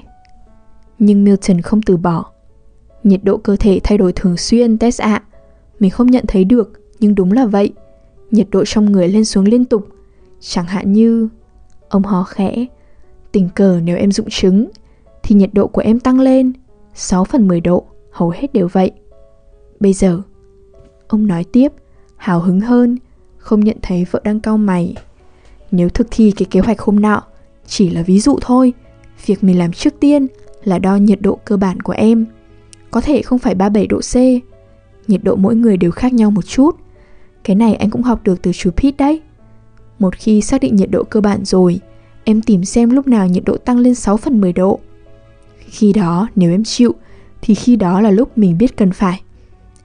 [0.99, 2.25] Nhưng Milton không từ bỏ.
[3.03, 5.13] Nhiệt độ cơ thể thay đổi thường xuyên, Tess ạ.
[5.13, 5.23] À.
[5.79, 7.73] Mình không nhận thấy được, nhưng đúng là vậy.
[8.31, 9.88] Nhiệt độ trong người lên xuống liên tục.
[10.39, 11.27] Chẳng hạn như...
[11.89, 12.65] Ông hó khẽ.
[13.31, 14.67] Tình cờ nếu em dụng trứng,
[15.23, 16.53] thì nhiệt độ của em tăng lên
[16.93, 18.91] 6 phần 10 độ, hầu hết đều vậy.
[19.79, 20.21] Bây giờ,
[21.07, 21.71] ông nói tiếp,
[22.17, 22.97] hào hứng hơn,
[23.38, 24.95] không nhận thấy vợ đang cau mày.
[25.71, 27.23] Nếu thực thi cái kế hoạch hôm nọ,
[27.67, 28.73] chỉ là ví dụ thôi,
[29.25, 30.28] việc mình làm trước tiên
[30.63, 32.25] là đo nhiệt độ cơ bản của em.
[32.91, 34.15] Có thể không phải 37 độ C,
[35.08, 36.75] nhiệt độ mỗi người đều khác nhau một chút.
[37.43, 39.21] Cái này anh cũng học được từ chú Pete đấy.
[39.99, 41.80] Một khi xác định nhiệt độ cơ bản rồi,
[42.23, 44.80] em tìm xem lúc nào nhiệt độ tăng lên 6 phần 10 độ.
[45.60, 46.95] Khi đó, nếu em chịu,
[47.41, 49.21] thì khi đó là lúc mình biết cần phải.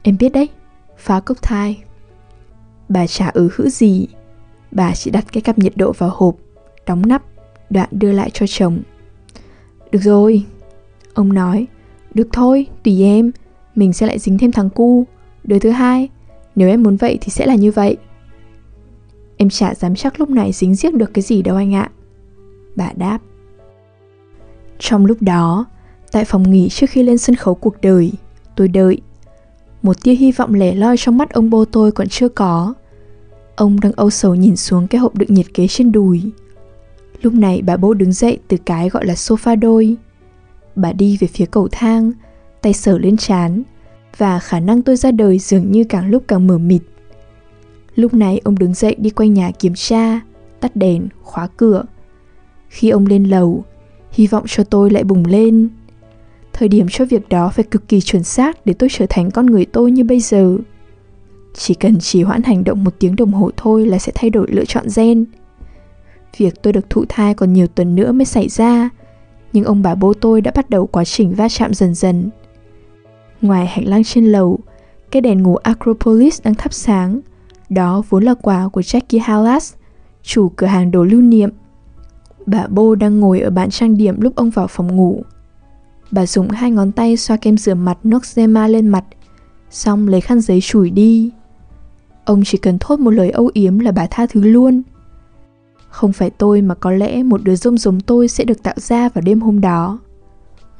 [0.02, 0.48] Em biết đấy,
[0.98, 1.82] phá cốc thai.
[2.88, 4.06] Bà chả ứ hữ gì,
[4.70, 6.34] bà chỉ đặt cái cặp nhiệt độ vào hộp,
[6.86, 7.22] đóng nắp,
[7.70, 8.78] đoạn đưa lại cho chồng.
[9.92, 10.44] Được rồi,
[11.14, 11.66] ông nói,
[12.14, 13.30] được thôi, tùy em,
[13.74, 15.06] mình sẽ lại dính thêm thằng cu.
[15.44, 16.08] Đứa thứ hai,
[16.54, 17.96] nếu em muốn vậy thì sẽ là như vậy.
[19.36, 21.90] Em chả dám chắc lúc này dính giết được cái gì đâu anh ạ.
[22.76, 23.18] Bà đáp.
[24.78, 25.66] Trong lúc đó,
[26.12, 28.12] tại phòng nghỉ trước khi lên sân khấu cuộc đời,
[28.56, 29.00] tôi đợi.
[29.82, 32.74] Một tia hy vọng lẻ loi trong mắt ông bô tôi còn chưa có.
[33.56, 36.22] Ông đang âu sầu nhìn xuống cái hộp đựng nhiệt kế trên đùi.
[37.22, 39.96] Lúc này bà bố đứng dậy từ cái gọi là sofa đôi.
[40.74, 42.12] Bà đi về phía cầu thang,
[42.62, 43.62] tay sờ lên chán,
[44.16, 46.82] và khả năng tôi ra đời dường như càng lúc càng mở mịt.
[47.94, 50.20] Lúc này ông đứng dậy đi quanh nhà kiểm tra,
[50.60, 51.84] tắt đèn, khóa cửa.
[52.68, 53.64] Khi ông lên lầu,
[54.10, 55.68] hy vọng cho tôi lại bùng lên.
[56.52, 59.46] Thời điểm cho việc đó phải cực kỳ chuẩn xác để tôi trở thành con
[59.46, 60.56] người tôi như bây giờ.
[61.54, 64.46] Chỉ cần trì hoãn hành động một tiếng đồng hồ thôi là sẽ thay đổi
[64.50, 65.24] lựa chọn gen.
[66.36, 68.90] Việc tôi được thụ thai còn nhiều tuần nữa mới xảy ra,
[69.52, 72.30] nhưng ông bà bố tôi đã bắt đầu quá trình va chạm dần dần.
[73.40, 74.58] Ngoài hành lang trên lầu,
[75.10, 77.20] cái đèn ngủ Acropolis đang thắp sáng.
[77.68, 79.74] Đó vốn là quà của Jackie Hallas,
[80.22, 81.50] chủ cửa hàng đồ lưu niệm.
[82.46, 85.22] Bà Bô đang ngồi ở bàn trang điểm lúc ông vào phòng ngủ.
[86.10, 89.04] Bà dùng hai ngón tay xoa kem rửa mặt Noxema lên mặt,
[89.70, 91.30] xong lấy khăn giấy chùi đi.
[92.24, 94.82] Ông chỉ cần thốt một lời âu yếm là bà tha thứ luôn.
[95.90, 99.08] Không phải tôi mà có lẽ một đứa rông giống tôi sẽ được tạo ra
[99.08, 99.98] vào đêm hôm đó.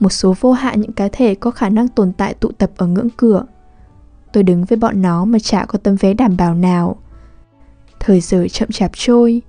[0.01, 2.87] Một số vô hạn những cá thể có khả năng tồn tại tụ tập ở
[2.87, 3.44] ngưỡng cửa.
[4.33, 6.96] Tôi đứng với bọn nó mà chả có tấm vé đảm bảo nào.
[8.01, 9.42] Thời giờ chậm chạp trôi,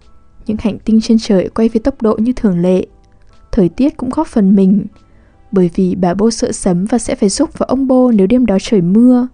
[0.46, 2.86] những hành tinh trên trời quay với tốc độ như thường lệ.
[3.52, 4.86] Thời tiết cũng góp phần mình,
[5.52, 8.46] bởi vì bà bô sợ sấm và sẽ phải giúp vào ông bô nếu đêm
[8.46, 9.28] đó trời mưa.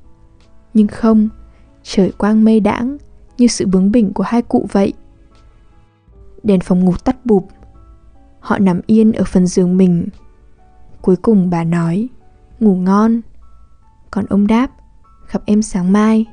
[0.73, 1.29] Nhưng không,
[1.83, 2.97] trời quang mây đãng,
[3.37, 4.93] như sự bướng bỉnh của hai cụ vậy.
[6.47, 7.47] Đèn phòng ngủ tắt bụp.
[8.39, 10.07] Họ nằm yên ở phần giường mình.
[11.01, 12.07] Cuối cùng bà nói,
[12.59, 13.21] ngủ ngon.
[14.11, 14.71] Còn ông đáp,
[15.31, 16.25] gặp em sáng mai.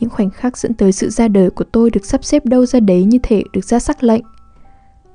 [0.00, 2.80] Những khoảnh khắc dẫn tới sự ra đời của tôi được sắp xếp đâu ra
[2.80, 4.24] đấy như thể được ra sắc lệnh.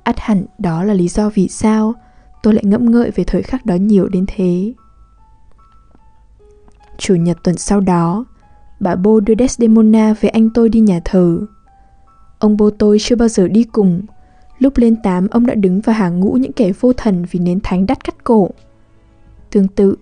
[0.02, 1.94] ắt hẳn đó là lý do vì sao
[2.42, 4.72] tôi lại ngẫm ngợi về thời khắc đó nhiều đến thế.
[6.98, 8.24] Chủ nhật tuần sau đó,
[8.80, 11.46] bà Bô đưa Desdemona với anh tôi đi nhà thờ.
[12.44, 14.02] Ông bố tôi chưa bao giờ đi cùng.
[14.58, 17.60] Lúc lên tám, ông đã đứng vào hàng ngũ những kẻ vô thần vì nến
[17.60, 18.50] thánh đắt cắt cổ.
[19.50, 19.96] Tương tự,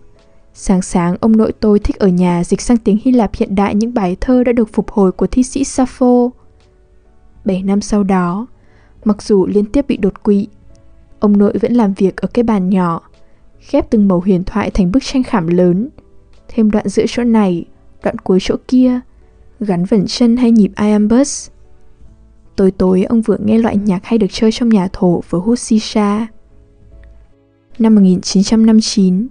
[0.55, 3.75] sáng sáng ông nội tôi thích ở nhà dịch sang tiếng Hy Lạp hiện đại
[3.75, 6.31] những bài thơ đã được phục hồi của thi sĩ Sappho.
[7.45, 8.47] Bảy năm sau đó,
[9.05, 10.47] mặc dù liên tiếp bị đột quỵ,
[11.21, 13.01] Ông nội vẫn làm việc ở cái bàn nhỏ,
[13.71, 15.89] ghép từng mẩu huyền thoại thành bức tranh khảm lớn.
[16.49, 17.65] Thêm đoạn giữa chỗ này,
[18.05, 19.01] đoạn cuối chỗ kia,
[19.61, 21.52] gắn vẩn chân hay nhịp iambus.
[22.57, 25.59] Tối tối ông vừa nghe loại nhạc hay được chơi trong nhà thổ vừa hút
[25.59, 26.27] shisha.
[27.79, 29.27] Năm 1959,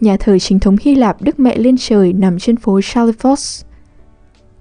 [0.00, 3.64] nhà thờ chính thống Hy Lạp Đức Mẹ lên trời nằm trên phố Chalifos.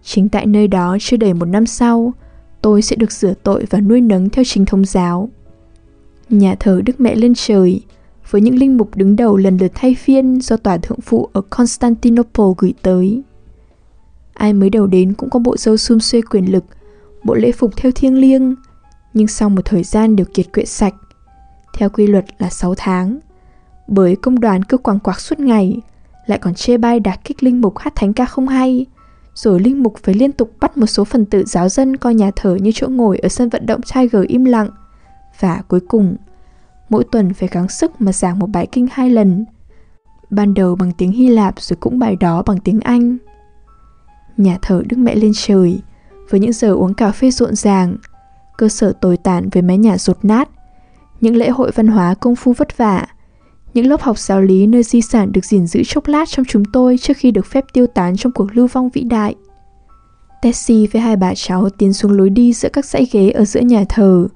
[0.03, 2.13] Chính tại nơi đó chưa đầy một năm sau,
[2.61, 5.29] tôi sẽ được rửa tội và nuôi nấng theo chính thống giáo.
[6.29, 7.81] Nhà thờ Đức Mẹ lên trời,
[8.29, 11.41] với những linh mục đứng đầu lần lượt thay phiên do tòa thượng phụ ở
[11.41, 13.21] Constantinople gửi tới.
[14.33, 16.63] Ai mới đầu đến cũng có bộ dâu xum xuê quyền lực,
[17.23, 18.55] bộ lễ phục theo thiêng liêng,
[19.13, 20.95] nhưng sau một thời gian đều kiệt quệ sạch,
[21.73, 23.19] theo quy luật là 6 tháng.
[23.87, 25.81] Bởi công đoàn cứ quàng quạc suốt ngày,
[26.25, 28.85] lại còn chê bai đả kích linh mục hát thánh ca không hay,
[29.35, 32.31] rồi linh mục phải liên tục bắt một số phần tử giáo dân coi nhà
[32.35, 34.69] thờ như chỗ ngồi ở sân vận động Tiger im lặng.
[35.39, 36.15] Và cuối cùng,
[36.89, 39.45] mỗi tuần phải gắng sức mà giảng một bài kinh hai lần.
[40.29, 43.17] Ban đầu bằng tiếng Hy Lạp rồi cũng bài đó bằng tiếng Anh.
[44.37, 45.81] Nhà thờ Đức Mẹ lên trời,
[46.29, 47.97] với những giờ uống cà phê rộn ràng,
[48.57, 50.49] cơ sở tồi tàn với mái nhà rột nát,
[51.21, 53.05] những lễ hội văn hóa công phu vất vả,
[53.73, 56.65] những lớp học giáo lý nơi di sản được gìn giữ chốc lát trong chúng
[56.65, 59.35] tôi trước khi được phép tiêu tán trong cuộc lưu vong vĩ đại.
[60.41, 63.59] Tessie với hai bà cháu tiến xuống lối đi giữa các dãy ghế ở giữa
[63.59, 64.27] nhà thờ,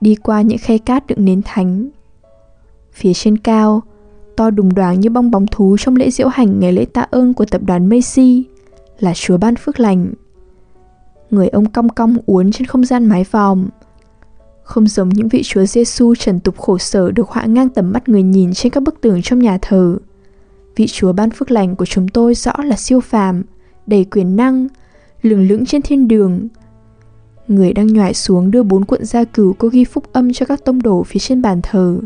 [0.00, 1.88] đi qua những khe cát đựng nến thánh.
[2.92, 3.82] Phía trên cao,
[4.36, 7.34] to đùng đoáng như bong bóng thú trong lễ diễu hành ngày lễ tạ ơn
[7.34, 8.44] của tập đoàn Macy,
[8.98, 10.12] là Chúa ban phước lành.
[11.34, 13.68] Người ông cong cong uốn trên không gian mái vòm,
[14.62, 18.08] không giống những vị Chúa Giêsu trần tục khổ sở được họa ngang tầm mắt
[18.08, 19.96] người nhìn trên các bức tường trong nhà thờ.
[20.76, 23.42] Vị Chúa ban phước lành của chúng tôi rõ là siêu phàm,
[23.86, 24.68] đầy quyền năng,
[25.22, 26.48] lừng lững trên thiên đường.
[27.48, 30.64] Người đang nhòi xuống đưa bốn cuộn gia cửu có ghi phúc âm cho các
[30.64, 31.98] tông đồ phía trên bàn thờ.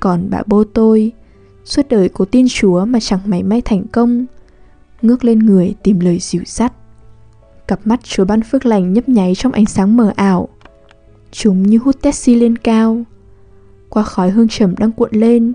[0.00, 1.12] Còn bà Bô tôi,
[1.64, 4.26] suốt đời cố tin Chúa mà chẳng mảy may thành công,
[5.02, 6.72] ngước lên người tìm lời dịu dắt.
[7.72, 10.48] Cặp mắt Chúa ban phước lành nhấp nháy trong ánh sáng mờ ảo,
[11.30, 13.02] Chúng như hút taxi lên cao
[13.88, 15.52] Qua khói hương trầm đang cuộn lên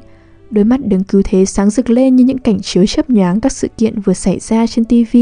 [0.50, 3.52] Đôi mắt đứng cứu thế sáng rực lên như những cảnh chiếu chấp nhoáng các
[3.52, 5.18] sự kiện vừa xảy ra trên TV.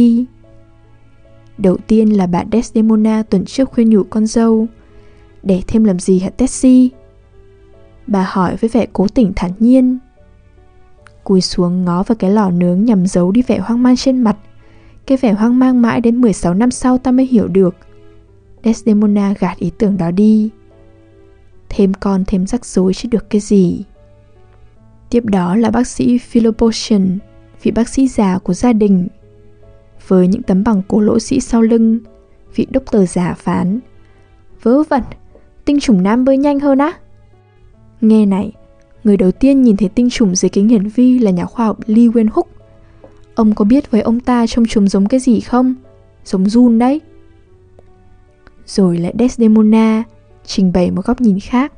[1.57, 4.67] Đầu tiên là bà Desdemona tuần trước khuyên nhủ con dâu
[5.43, 6.89] Để thêm làm gì hả Tessie?
[8.07, 9.97] Bà hỏi với vẻ cố tình thản nhiên
[11.23, 14.37] Cúi xuống ngó vào cái lò nướng nhằm giấu đi vẻ hoang mang trên mặt
[15.07, 17.75] cái vẻ hoang mang mãi đến 16 năm sau ta mới hiểu được.
[18.63, 20.49] Desdemona gạt ý tưởng đó đi.
[21.69, 23.83] Thêm con thêm rắc rối chứ được cái gì.
[25.09, 27.17] Tiếp đó là bác sĩ Philopotion
[27.63, 29.07] Vị bác sĩ già của gia đình.
[30.07, 31.99] Với những tấm bằng cổ lỗ sĩ sau lưng,
[32.55, 33.79] Vị đốc tờ già phán,
[34.61, 35.01] Vớ vẩn,
[35.65, 36.93] Tinh trùng nam bơi nhanh hơn á.
[38.01, 38.51] Nghe này,
[39.03, 41.77] Người đầu tiên nhìn thấy tinh trùng dưới kính hiển vi là nhà khoa học
[41.85, 42.47] Lee Wen Hook.
[43.35, 45.75] Ông có biết với ông ta trông chúng giống cái gì không?
[46.25, 47.01] Giống Jun đấy
[48.65, 50.03] rồi lại Desdemona
[50.45, 51.73] trình bày một góc nhìn khác.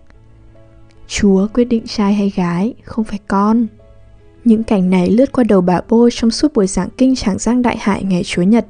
[1.08, 3.67] Chúa quyết định trai hay gái, không phải con.
[4.46, 7.62] Những cảnh này lướt qua đầu bà Bô trong suốt buổi giảng kinh tràng giang
[7.62, 8.67] đại hải ngày Chúa Nhật.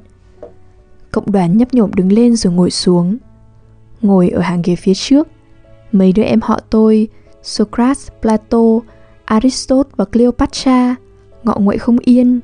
[1.10, 3.16] Cộng đoàn nhấp nhổm đứng lên rồi ngồi xuống.
[4.02, 5.28] Ngồi ở hàng ghế phía trước,
[5.92, 7.08] mấy đứa em họ tôi,
[7.42, 8.58] Socrates, Plato,
[9.24, 10.96] Aristotle và Cleopatra,
[11.44, 12.40] ngọ nguậy không yên.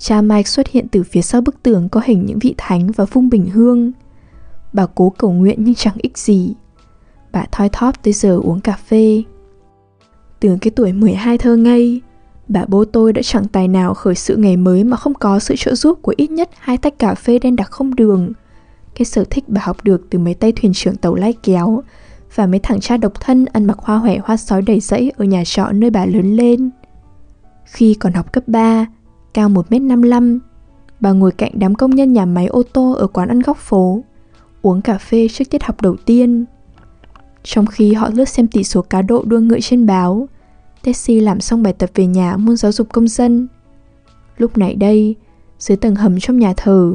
[0.00, 3.06] Cha Mike xuất hiện từ phía sau bức tường có hình những vị thánh và
[3.06, 3.92] phung bình hương–
[4.72, 6.54] Bà cố cầu nguyện nhưng chẳng ích gì
[7.32, 9.22] Bà thoi thóp tới giờ uống cà phê
[10.40, 12.00] Từ cái tuổi 12 thơ ngây
[12.48, 15.54] Bà bố tôi đã chẳng tài nào khởi sự ngày mới mà không có sự
[15.58, 18.32] trợ giúp của ít nhất hai tách cà phê đen đặc không đường.
[18.94, 21.82] Cái sở thích bà học được từ mấy tay thuyền trưởng tàu lai kéo
[22.34, 25.24] và mấy thằng cha độc thân ăn mặc hoa hòe hoa sói đầy rẫy ở
[25.24, 26.70] nhà trọ nơi bà lớn lên.
[27.64, 28.86] Khi còn học cấp 3,
[29.34, 30.38] cao 1m55,
[31.00, 34.02] bà ngồi cạnh đám công nhân nhà máy ô tô ở quán ăn góc phố
[34.62, 36.44] uống cà phê trước tiết học đầu tiên.
[37.42, 40.28] Trong khi họ lướt xem tỷ số cá độ đua ngựa trên báo,
[40.82, 43.48] Tessie làm xong bài tập về nhà môn giáo dục công dân.
[44.36, 45.16] Lúc này đây,
[45.58, 46.94] dưới tầng hầm trong nhà thờ,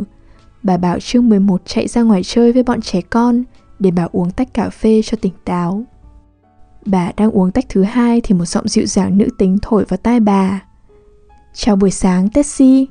[0.64, 3.44] bà bảo chương 11 chạy ra ngoài chơi với bọn trẻ con
[3.80, 5.84] để bà uống tách cà phê cho tỉnh táo.
[6.86, 9.98] Bà đang uống tách thứ hai thì một giọng dịu dàng nữ tính thổi vào
[9.98, 10.62] tai bà.
[11.58, 12.86] Chào buổi sáng Tessie.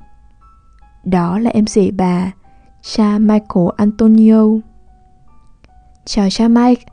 [1.05, 2.33] Đó là em rể bà,
[2.83, 4.45] cha Michael Antonio.
[6.05, 6.85] Chào cha Mike,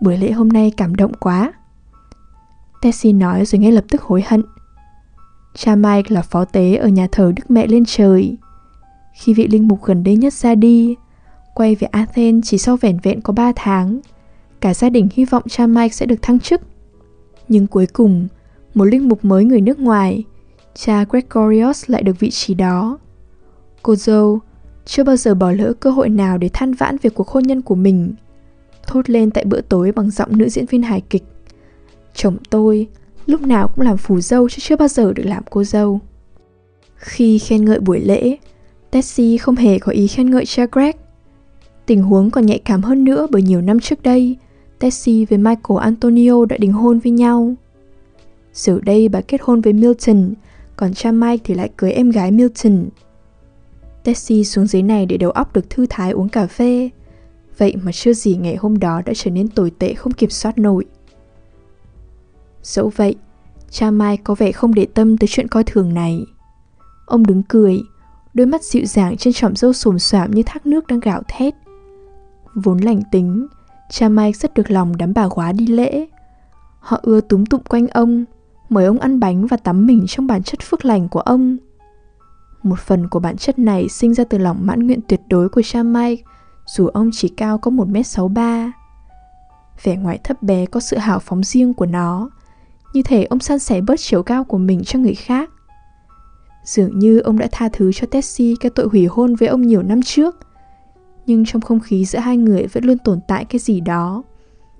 [0.00, 1.52] buổi lễ hôm nay cảm động quá.
[2.82, 4.42] Tessie nói rồi ngay lập tức hối hận.
[5.54, 8.36] Cha Mike là phó tế ở nhà thờ Đức Mẹ lên trời.
[9.12, 10.94] Khi vị linh mục gần đây nhất ra đi,
[11.54, 14.00] quay về Athens chỉ sau vẻn vẹn có 3 tháng,
[14.60, 16.60] cả gia đình hy vọng cha Mike sẽ được thăng chức.
[17.48, 18.28] Nhưng cuối cùng,
[18.74, 20.24] một linh mục mới người nước ngoài,
[20.74, 22.98] cha Gregorius lại được vị trí đó.
[23.82, 24.40] Cô dâu
[24.84, 27.62] chưa bao giờ bỏ lỡ cơ hội nào để than vãn về cuộc hôn nhân
[27.62, 28.14] của mình.
[28.86, 31.24] Thốt lên tại bữa tối bằng giọng nữ diễn viên hài kịch.
[32.14, 32.88] Chồng tôi
[33.26, 36.00] lúc nào cũng làm phù dâu chứ chưa bao giờ được làm cô dâu.
[36.96, 38.36] Khi khen ngợi buổi lễ,
[38.90, 40.96] Tessie không hề có ý khen ngợi cha Greg.
[41.86, 44.36] Tình huống còn nhạy cảm hơn nữa bởi nhiều năm trước đây,
[44.78, 47.54] Tessie với Michael Antonio đã đính hôn với nhau.
[48.52, 50.34] Giờ đây bà kết hôn với Milton,
[50.76, 52.88] còn cha Mike thì lại cưới em gái Milton.
[54.04, 56.90] Tessie xuống dưới này để đầu óc được thư thái uống cà phê.
[57.58, 60.58] Vậy mà chưa gì ngày hôm đó đã trở nên tồi tệ không kiểm soát
[60.58, 60.84] nổi.
[62.62, 63.16] Dẫu vậy,
[63.70, 66.26] cha Mike có vẻ không để tâm tới chuyện coi thường này.
[67.06, 67.80] Ông đứng cười,
[68.34, 71.54] đôi mắt dịu dàng trên trọm râu xồm xoàm như thác nước đang gạo thét.
[72.54, 73.46] Vốn lành tính,
[73.90, 76.06] cha Mike rất được lòng đám bà quá đi lễ.
[76.80, 78.24] Họ ưa túm tụng quanh ông,
[78.68, 81.56] mời ông ăn bánh và tắm mình trong bản chất phước lành của ông.
[82.62, 85.62] Một phần của bản chất này sinh ra từ lòng mãn nguyện tuyệt đối của
[85.62, 86.22] cha Mike,
[86.66, 88.70] dù ông chỉ cao có 1m63.
[89.82, 92.30] Vẻ ngoài thấp bé có sự hào phóng riêng của nó,
[92.92, 95.50] như thể ông san sẻ bớt chiều cao của mình cho người khác.
[96.64, 99.82] Dường như ông đã tha thứ cho Tessie cái tội hủy hôn với ông nhiều
[99.82, 100.36] năm trước,
[101.26, 104.22] nhưng trong không khí giữa hai người vẫn luôn tồn tại cái gì đó,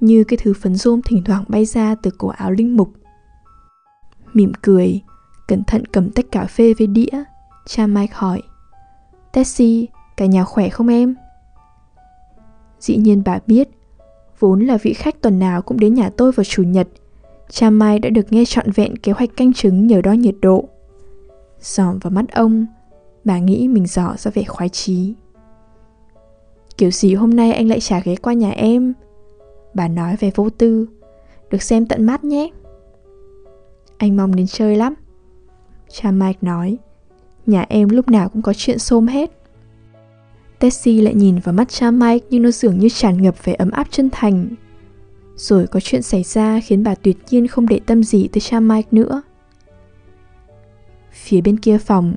[0.01, 2.93] như cái thứ phấn rôm thỉnh thoảng bay ra từ cổ áo linh mục.
[4.35, 5.01] Mỉm cười,
[5.49, 7.23] cẩn thận cầm tách cà phê với đĩa,
[7.67, 8.43] cha Mike hỏi.
[9.33, 11.15] Tessie, cả nhà khỏe không em?
[12.81, 13.69] Dĩ nhiên bà biết,
[14.39, 16.89] vốn là vị khách tuần nào cũng đến nhà tôi vào chủ nhật,
[17.51, 20.65] cha Mai đã được nghe trọn vẹn kế hoạch canh trứng nhờ đo nhiệt độ.
[21.61, 22.67] Dòm vào mắt ông,
[23.25, 25.15] bà nghĩ mình dò ra vẻ khoái chí.
[26.77, 28.95] Kiểu gì hôm nay anh lại trả ghé qua nhà em?
[29.75, 30.87] Bà nói về vô tư,
[31.51, 32.51] được xem tận mắt nhé.
[33.99, 34.95] Anh mong đến chơi lắm.
[35.89, 36.79] Cha Mike nói,
[37.47, 39.31] nhà em lúc nào cũng có chuyện xôm hết.
[40.59, 43.71] Tessie lại nhìn vào mắt cha Mike nhưng nó dường như tràn ngập vẻ ấm
[43.71, 44.49] áp chân thành.
[45.37, 48.61] Rồi có chuyện xảy ra khiến bà tuyệt nhiên không để tâm gì tới cha
[48.61, 49.23] Mike nữa.
[51.13, 52.15] Phía bên kia phòng,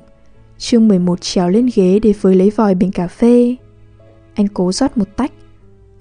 [0.58, 3.56] Trương 11 trèo lên ghế để với lấy vòi bình cà phê.
[4.34, 5.32] Anh cố rót một tách,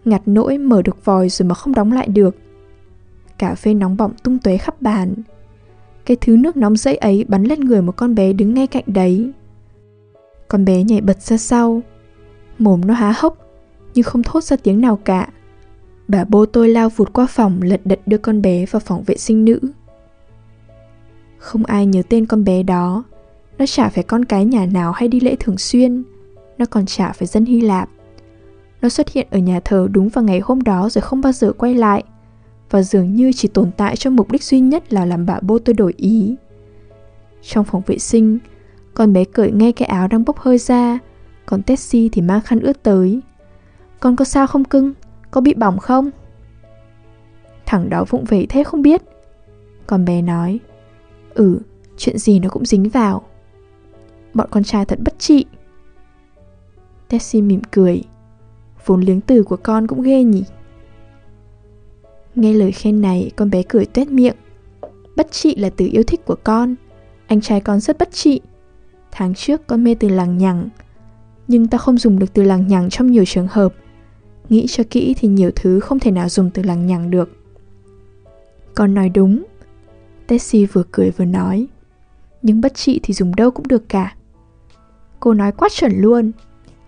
[0.06, 2.36] ngặt nỗi mở được vòi rồi mà không đóng lại được.
[3.38, 5.14] Cà phê nóng bỏng tung tóe khắp bàn.
[6.08, 8.84] Cái thứ nước nóng dậy ấy bắn lên người một con bé đứng ngay cạnh
[8.88, 9.32] đấy.
[10.48, 11.82] Con bé nhảy bật ra sau,
[12.60, 13.38] mồm nó há hốc,
[13.94, 15.28] nhưng không thốt ra tiếng nào cả.
[16.08, 19.18] Bà bô tôi lao vụt qua phòng lật đật đưa con bé vào phòng vệ
[19.18, 19.60] sinh nữ.
[21.38, 23.04] Không ai nhớ tên con bé đó,
[23.58, 26.04] nó chả phải con cái nhà nào hay đi lễ thường xuyên,
[26.58, 27.90] nó còn chả phải dân Hy Lạp.
[28.82, 31.52] Nó xuất hiện ở nhà thờ đúng vào ngày hôm đó rồi không bao giờ
[31.52, 32.04] quay lại,
[32.70, 35.60] và dường như chỉ tồn tại cho mục đích duy nhất là làm bà bố
[35.60, 36.36] tôi đổi ý.
[37.42, 38.40] Trong phòng vệ sinh,
[38.94, 41.00] con bé cởi ngay cái áo đang bốc hơi ra,
[41.46, 43.22] còn Tessie thì mang khăn ướt tới.
[44.00, 44.94] Con có sao không cưng?
[45.32, 46.10] Có bị bỏng không?
[47.66, 49.02] Thằng đó vụng về thế không biết.
[49.88, 50.60] Con bé nói,
[51.34, 51.60] ừ,
[51.98, 53.24] chuyện gì nó cũng dính vào.
[54.34, 55.46] Bọn con trai thật bất trị.
[57.08, 58.04] Tessie mỉm cười.
[58.86, 60.44] Vốn liếng từ của con cũng ghê nhỉ.
[62.38, 64.36] Nghe lời khen này, con bé cười tuét miệng.
[65.16, 66.76] Bất trị là từ yêu thích của con.
[67.28, 68.42] Anh trai con rất bất trị.
[69.12, 70.70] Tháng trước con mê từ lằng nhằng,
[71.48, 73.74] nhưng ta không dùng được từ lằng nhằng trong nhiều trường hợp.
[74.50, 77.30] Nghĩ cho kỹ thì nhiều thứ không thể nào dùng từ lằng nhằng được.
[78.76, 79.44] Con nói đúng.
[80.28, 81.68] Tessie vừa cười vừa nói.
[82.42, 84.16] Nhưng bất trị thì dùng đâu cũng được cả.
[85.20, 86.32] Cô nói quá chuẩn luôn.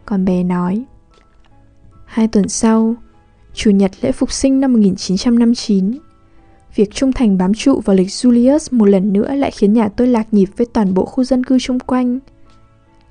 [0.05, 0.85] Con bé nói.
[2.05, 2.95] Hai tuần sau,
[3.59, 5.97] Chủ nhật lễ phục sinh năm 1959,
[6.75, 10.07] việc trung thành bám trụ vào lịch Julius một lần nữa lại khiến nhà tôi
[10.07, 12.19] lạc nhịp với toàn bộ khu dân cư xung quanh.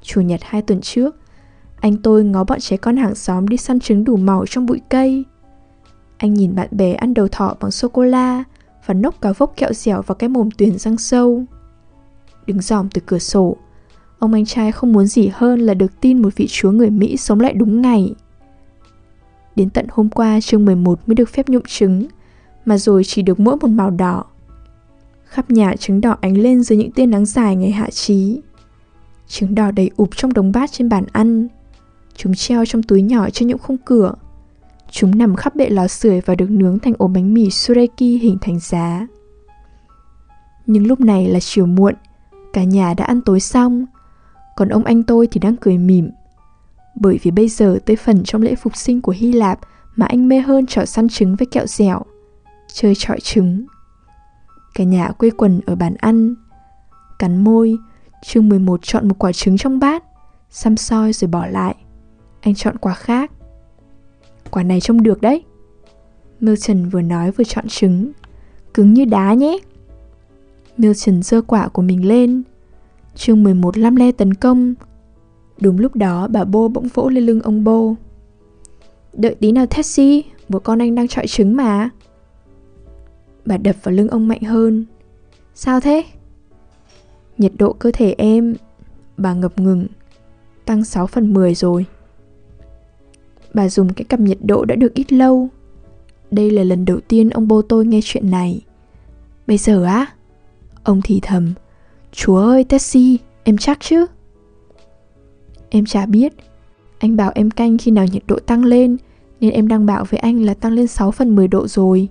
[0.03, 1.17] Chủ nhật hai tuần trước,
[1.81, 4.81] anh tôi ngó bọn trẻ con hàng xóm đi săn trứng đủ màu trong bụi
[4.89, 5.25] cây.
[6.19, 8.45] Anh nhìn bạn bè ăn đầu thọ bằng sô-cô-la
[8.87, 11.45] và nốc cả vốc kẹo dẻo vào cái mồm tuyển răng sâu.
[12.47, 13.57] Đứng dòm từ cửa sổ,
[14.19, 17.17] ông anh trai không muốn gì hơn là được tin một vị chúa người Mỹ
[17.17, 18.15] sống lại đúng ngày.
[19.59, 22.07] Đến tận hôm qua chương 11 mới được phép nhụm trứng,
[22.65, 24.25] mà rồi chỉ được mỗi một màu đỏ.
[25.25, 28.41] Khắp nhà trứng đỏ ánh lên dưới những tia nắng dài ngày hạ trí.
[29.29, 31.49] Trứng đỏ đầy ụp trong đống bát trên bàn ăn.
[32.17, 34.15] Chúng treo trong túi nhỏ trên những khung cửa.
[34.91, 38.39] Chúng nằm khắp bệ lò sưởi và được nướng thành ổ bánh mì sureki hình
[38.41, 39.07] thành giá.
[40.67, 41.95] Nhưng lúc này là chiều muộn,
[42.53, 43.87] cả nhà đã ăn tối xong,
[44.57, 46.11] còn ông anh tôi thì đang cười mỉm
[47.01, 49.59] bởi vì bây giờ tới phần trong lễ phục sinh của Hy Lạp
[49.97, 52.03] mà anh mê hơn trò săn trứng với kẹo dẻo,
[52.73, 53.67] chơi trọi trứng.
[54.75, 56.35] Cả nhà quây quần ở bàn ăn.
[57.19, 57.77] Cắn môi,
[58.25, 60.05] chương 11 chọn một quả trứng trong bát,
[60.51, 61.75] xăm soi rồi bỏ lại.
[62.41, 63.31] Anh chọn quả khác.
[64.51, 65.45] Quả này trông được đấy.
[66.41, 68.13] Milton vừa nói vừa chọn trứng.
[68.75, 69.59] Cứng như đá nhé.
[70.77, 72.43] Milton giơ quả của mình lên.
[73.15, 74.75] Chương 11 lăm le tấn công.
[75.61, 77.95] Đúng lúc đó bà Bô bỗng vỗ lên lưng ông Bô.
[79.13, 81.91] Đợi tí nào Tessie, bố con anh đang trọi trứng mà.
[83.45, 84.85] Bà đập vào lưng ông mạnh hơn.
[85.55, 86.05] Sao thế?
[87.39, 88.55] Nhiệt độ cơ thể em,
[89.17, 89.87] bà ngập ngừng,
[90.65, 91.87] tăng 6 phần 10 rồi.
[93.55, 95.49] Bà dùng cái cặp nhiệt độ đã được ít lâu.
[96.31, 98.61] Đây là lần đầu tiên ông bố tôi nghe chuyện này.
[99.47, 100.07] Bây giờ á?
[100.83, 101.53] Ông thì thầm.
[102.13, 104.07] Chúa ơi Tessie, em chắc chứ?
[105.71, 106.33] Em chả biết.
[106.99, 108.97] Anh bảo em canh khi nào nhiệt độ tăng lên,
[109.41, 112.09] nên em đang bảo với anh là tăng lên 6 phần 10 độ rồi.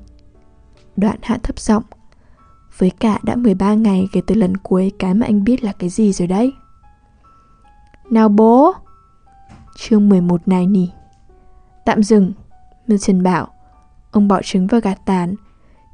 [0.95, 1.83] Đoạn hạ thấp giọng.
[2.77, 5.89] Với cả đã 13 ngày kể từ lần cuối cái mà anh biết là cái
[5.89, 6.53] gì rồi đấy.
[8.09, 8.73] Nào bố!
[9.77, 10.87] Chương 11 này nỉ.
[11.85, 12.33] Tạm dừng,
[12.87, 13.47] Milton bảo.
[14.11, 15.35] Ông bỏ trứng vào gạt tàn.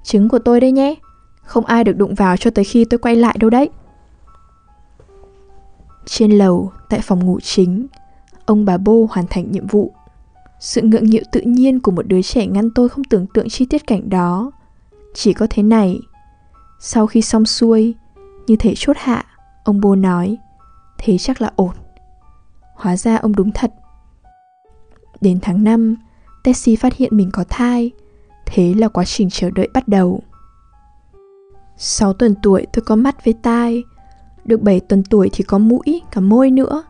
[0.03, 0.95] Trứng của tôi đây nhé.
[1.43, 3.69] Không ai được đụng vào cho tới khi tôi quay lại đâu đấy.
[6.05, 7.87] Trên lầu, tại phòng ngủ chính,
[8.45, 9.91] ông bà Bô hoàn thành nhiệm vụ.
[10.59, 13.65] Sự ngượng nghịu tự nhiên của một đứa trẻ ngăn tôi không tưởng tượng chi
[13.65, 14.51] tiết cảnh đó.
[15.13, 15.99] Chỉ có thế này.
[16.79, 17.95] Sau khi xong xuôi,
[18.47, 19.25] như thể chốt hạ,
[19.63, 20.37] ông Bô nói,
[20.97, 21.75] thế chắc là ổn.
[22.75, 23.73] Hóa ra ông đúng thật.
[25.21, 25.95] Đến tháng 5,
[26.43, 27.91] Tessie phát hiện mình có thai,
[28.45, 30.21] thế là quá trình chờ đợi bắt đầu.
[31.77, 33.83] 6 tuần tuổi tôi có mắt với tai,
[34.45, 36.83] được 7 tuần tuổi thì có mũi, cả môi nữa.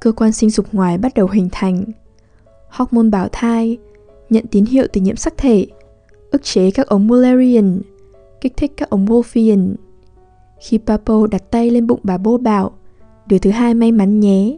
[0.00, 1.84] Cơ quan sinh dục ngoài bắt đầu hình thành.
[2.68, 3.78] Hormone bào thai,
[4.30, 5.66] nhận tín hiệu từ nhiễm sắc thể,
[6.30, 7.80] ức chế các ống Mullerian,
[8.40, 9.74] kích thích các ống Wolffian.
[10.60, 12.72] Khi Papo đặt tay lên bụng bà bô bảo,
[13.26, 14.56] đứa thứ hai may mắn nhé,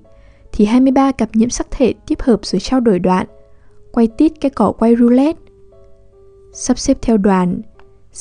[0.52, 3.26] thì 23 cặp nhiễm sắc thể tiếp hợp rồi trao đổi đoạn,
[3.92, 5.40] quay tít cái cỏ quay roulette.
[6.52, 7.60] Sắp xếp theo đoàn,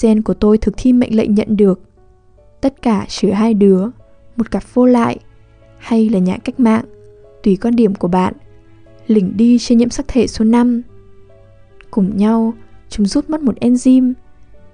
[0.02, 1.80] gen của tôi thực thi mệnh lệnh nhận được.
[2.66, 3.88] Tất cả trừ hai đứa,
[4.36, 5.18] một cặp vô lại,
[5.78, 6.86] hay là nhà cách mạng,
[7.44, 8.34] tùy quan điểm của bạn,
[9.08, 10.82] lỉnh đi trên nhiễm sắc thể số 5.
[11.92, 12.54] Cùng nhau,
[12.90, 14.14] chúng rút mất một enzyme,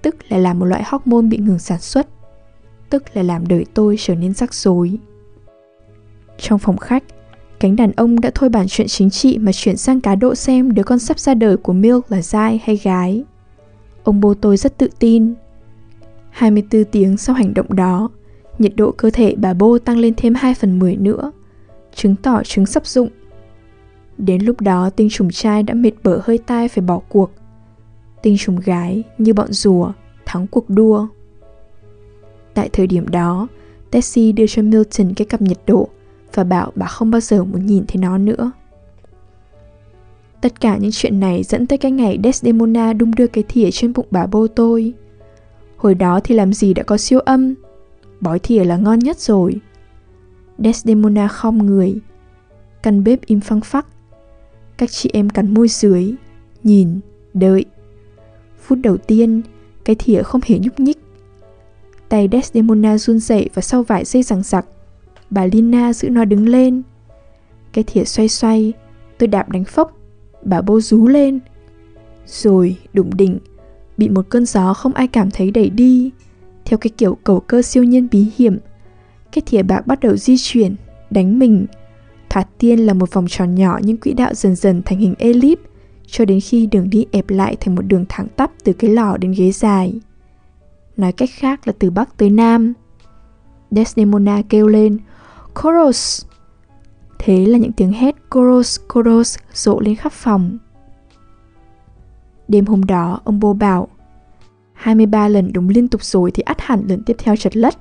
[0.02, 2.08] tức là làm một loại hormone bị ngừng sản xuất,
[2.90, 4.98] tức là làm đời tôi trở nên rắc rối.
[6.38, 7.04] Trong phòng khách,
[7.60, 10.74] cánh đàn ông đã thôi bàn chuyện chính trị mà chuyển sang cá độ xem
[10.74, 13.24] đứa con sắp ra đời của Milk là dai hay gái.
[14.04, 15.34] Ông bố tôi rất tự tin.
[16.32, 18.10] 24 tiếng sau hành động đó,
[18.60, 21.32] nhiệt độ cơ thể bà bô tăng lên thêm 2 phần 10 nữa,
[21.96, 23.10] chứng tỏ trứng sắp dụng.
[24.18, 27.32] Đến lúc đó tinh trùng trai đã mệt bở hơi tai phải bỏ cuộc.
[28.22, 29.92] Tinh trùng gái như bọn rùa
[30.26, 31.08] thắng cuộc đua.
[32.54, 33.48] Tại thời điểm đó,
[33.92, 35.88] Tessie đưa cho Milton cái cặp nhiệt độ
[36.34, 38.52] và bảo bà không bao giờ muốn nhìn thấy nó nữa.
[40.42, 43.94] Tất cả những chuyện này dẫn tới cái ngày Desdemona đung đưa cái thìa trên
[43.94, 44.94] bụng bà bô tôi.
[45.82, 47.54] Hồi đó thì làm gì đã có siêu âm,
[48.20, 49.56] bói thìa là ngon nhất rồi.
[50.58, 51.96] Desdemona khom người,
[52.84, 53.86] căn bếp im phăng phắc.
[54.78, 56.14] Các chị em cắn môi dưới,
[56.64, 57.00] nhìn,
[57.34, 57.66] đợi.
[58.62, 59.42] Phút đầu tiên,
[59.86, 60.98] cái thìa không hề nhúc nhích.
[62.10, 64.66] Tay Desdemona run rẩy và sau vài giây rằng giặc,
[65.30, 66.82] bà Lina giữ nó đứng lên.
[67.74, 68.74] Cái thìa xoay xoay,
[69.18, 69.98] tôi đạp đánh phốc,
[70.44, 71.40] bà bô rú lên.
[72.28, 73.40] Rồi, đụng đỉnh,
[73.98, 76.12] bị một cơn gió không ai cảm thấy đẩy đi,
[76.66, 78.60] theo cái kiểu cầu cơ siêu nhiên bí hiểm.
[79.32, 80.76] Cái thìa bạc bắt đầu di chuyển,
[81.10, 81.66] đánh mình.
[82.30, 85.60] Thoạt tiên là một vòng tròn nhỏ nhưng quỹ đạo dần dần thành hình elip,
[86.08, 89.18] cho đến khi đường đi ép lại thành một đường thẳng tắp từ cái lò
[89.18, 90.00] đến ghế dài.
[90.98, 92.74] Nói cách khác là từ Bắc tới Nam.
[93.72, 94.98] Desdemona kêu lên,
[95.54, 96.26] Koros!
[97.20, 100.58] Thế là những tiếng hét Koros, Koros rộ lên khắp phòng.
[102.52, 103.88] Đêm hôm đó, ông bố bảo
[104.74, 107.78] 23 lần đúng liên tục rồi thì ắt hẳn lần tiếp theo chật lất.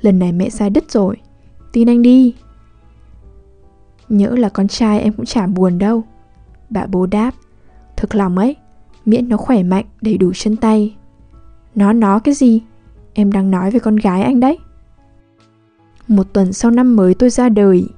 [0.00, 1.16] Lần này mẹ sai đứt rồi.
[1.72, 2.34] Tin anh đi.
[4.08, 6.02] Nhỡ là con trai em cũng chả buồn đâu.
[6.70, 7.34] Bà bố đáp.
[7.96, 8.56] Thực lòng ấy,
[9.04, 10.96] miễn nó khỏe mạnh, đầy đủ chân tay.
[11.74, 12.62] Nó nó cái gì?
[13.14, 14.58] Em đang nói về con gái anh đấy.
[16.08, 17.88] Một tuần sau năm mới tôi ra đời,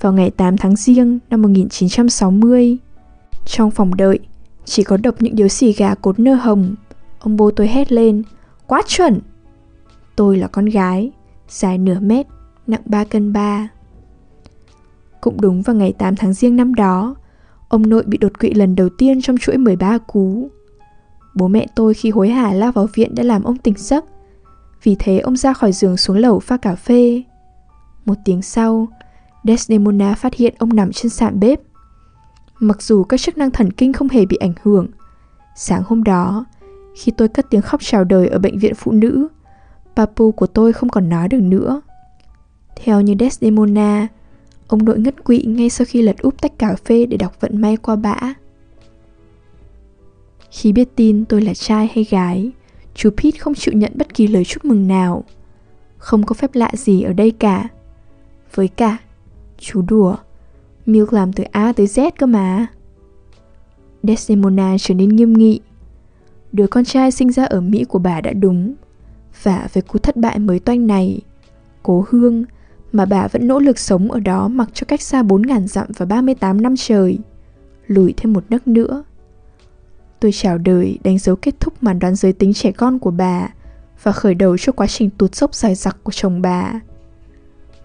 [0.00, 2.78] vào ngày 8 tháng riêng năm 1960.
[3.44, 4.18] Trong phòng đợi,
[4.64, 6.74] chỉ có độc những điếu xì gà cột nơ hồng.
[7.18, 8.22] Ông bố tôi hét lên,
[8.66, 9.20] quá chuẩn!
[10.16, 11.10] Tôi là con gái,
[11.48, 12.26] dài nửa mét,
[12.66, 13.68] nặng 3 cân 3.
[15.20, 17.14] Cũng đúng vào ngày 8 tháng riêng năm đó,
[17.68, 20.48] ông nội bị đột quỵ lần đầu tiên trong chuỗi 13 cú.
[21.34, 24.04] Bố mẹ tôi khi hối hả lao vào viện đã làm ông tỉnh giấc.
[24.82, 27.22] Vì thế ông ra khỏi giường xuống lầu pha cà phê.
[28.04, 28.88] Một tiếng sau,
[29.44, 31.60] Desdemona phát hiện ông nằm trên sàn bếp.
[32.58, 34.86] Mặc dù các chức năng thần kinh không hề bị ảnh hưởng,
[35.56, 36.44] sáng hôm đó,
[36.96, 39.28] khi tôi cất tiếng khóc chào đời ở bệnh viện phụ nữ,
[39.96, 41.82] Papu của tôi không còn nói được nữa.
[42.76, 44.08] Theo như Desdemona,
[44.66, 47.60] ông nội ngất quỵ ngay sau khi lật úp tách cà phê để đọc vận
[47.60, 48.34] may qua bã.
[50.50, 52.50] Khi biết tin tôi là trai hay gái,
[52.94, 55.24] chú Pete không chịu nhận bất kỳ lời chúc mừng nào.
[55.98, 57.68] Không có phép lạ gì ở đây cả.
[58.54, 58.98] Với cả,
[59.58, 60.16] chú đùa,
[60.86, 62.66] Milk làm từ A tới Z cơ mà.
[64.02, 65.60] Desdemona trở nên nghiêm nghị.
[66.52, 68.74] Đứa con trai sinh ra ở Mỹ của bà đã đúng.
[69.42, 71.20] Và với cú thất bại mới toanh này,
[71.82, 72.44] cố hương
[72.92, 76.06] mà bà vẫn nỗ lực sống ở đó mặc cho cách xa 4.000 dặm và
[76.06, 77.18] 38 năm trời,
[77.86, 79.04] lùi thêm một nấc nữa.
[80.20, 83.48] Tôi chào đời đánh dấu kết thúc màn đoán giới tính trẻ con của bà
[84.02, 86.80] và khởi đầu cho quá trình tụt dốc dài dặc của chồng bà.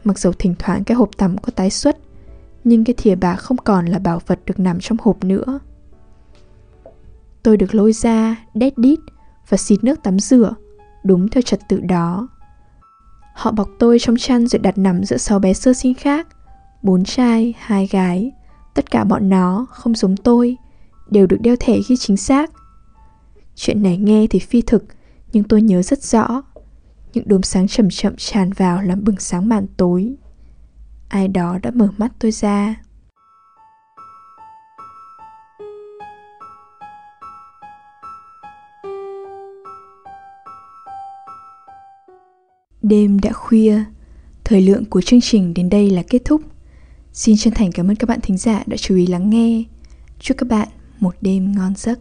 [0.04, 1.98] Mặc dầu thỉnh thoảng cái hộp tắm có tái xuất,
[2.64, 5.60] nhưng cái thìa bà không còn là bảo vật được nằm trong hộp nữa.
[7.44, 9.00] Tôi được lôi ra, đét đít
[9.50, 10.54] và xịt nước tắm rửa,
[11.04, 12.28] đúng theo trật tự đó.
[13.36, 16.28] Họ bọc tôi trong chăn rồi đặt nằm giữa sáu bé sơ sinh khác,
[16.82, 18.32] bốn trai, hai gái.
[18.74, 20.58] Tất cả bọn nó, không giống tôi,
[21.10, 22.52] đều được đeo thẻ ghi chính xác.
[23.56, 24.86] Chuyện này nghe thì phi thực,
[25.34, 26.42] nhưng tôi nhớ rất rõ.
[27.14, 30.16] Những đốm sáng chậm chậm tràn vào làm bừng sáng màn tối.
[31.10, 32.76] Ai đó đã mở mắt tôi ra.
[42.82, 43.84] Đêm đã khuya,
[44.44, 46.42] thời lượng của chương trình đến đây là kết thúc.
[47.14, 49.64] Xin chân thành cảm ơn các bạn thính giả đã chú ý lắng nghe.
[50.20, 50.68] Chúc các bạn
[51.00, 52.00] một đêm ngon giấc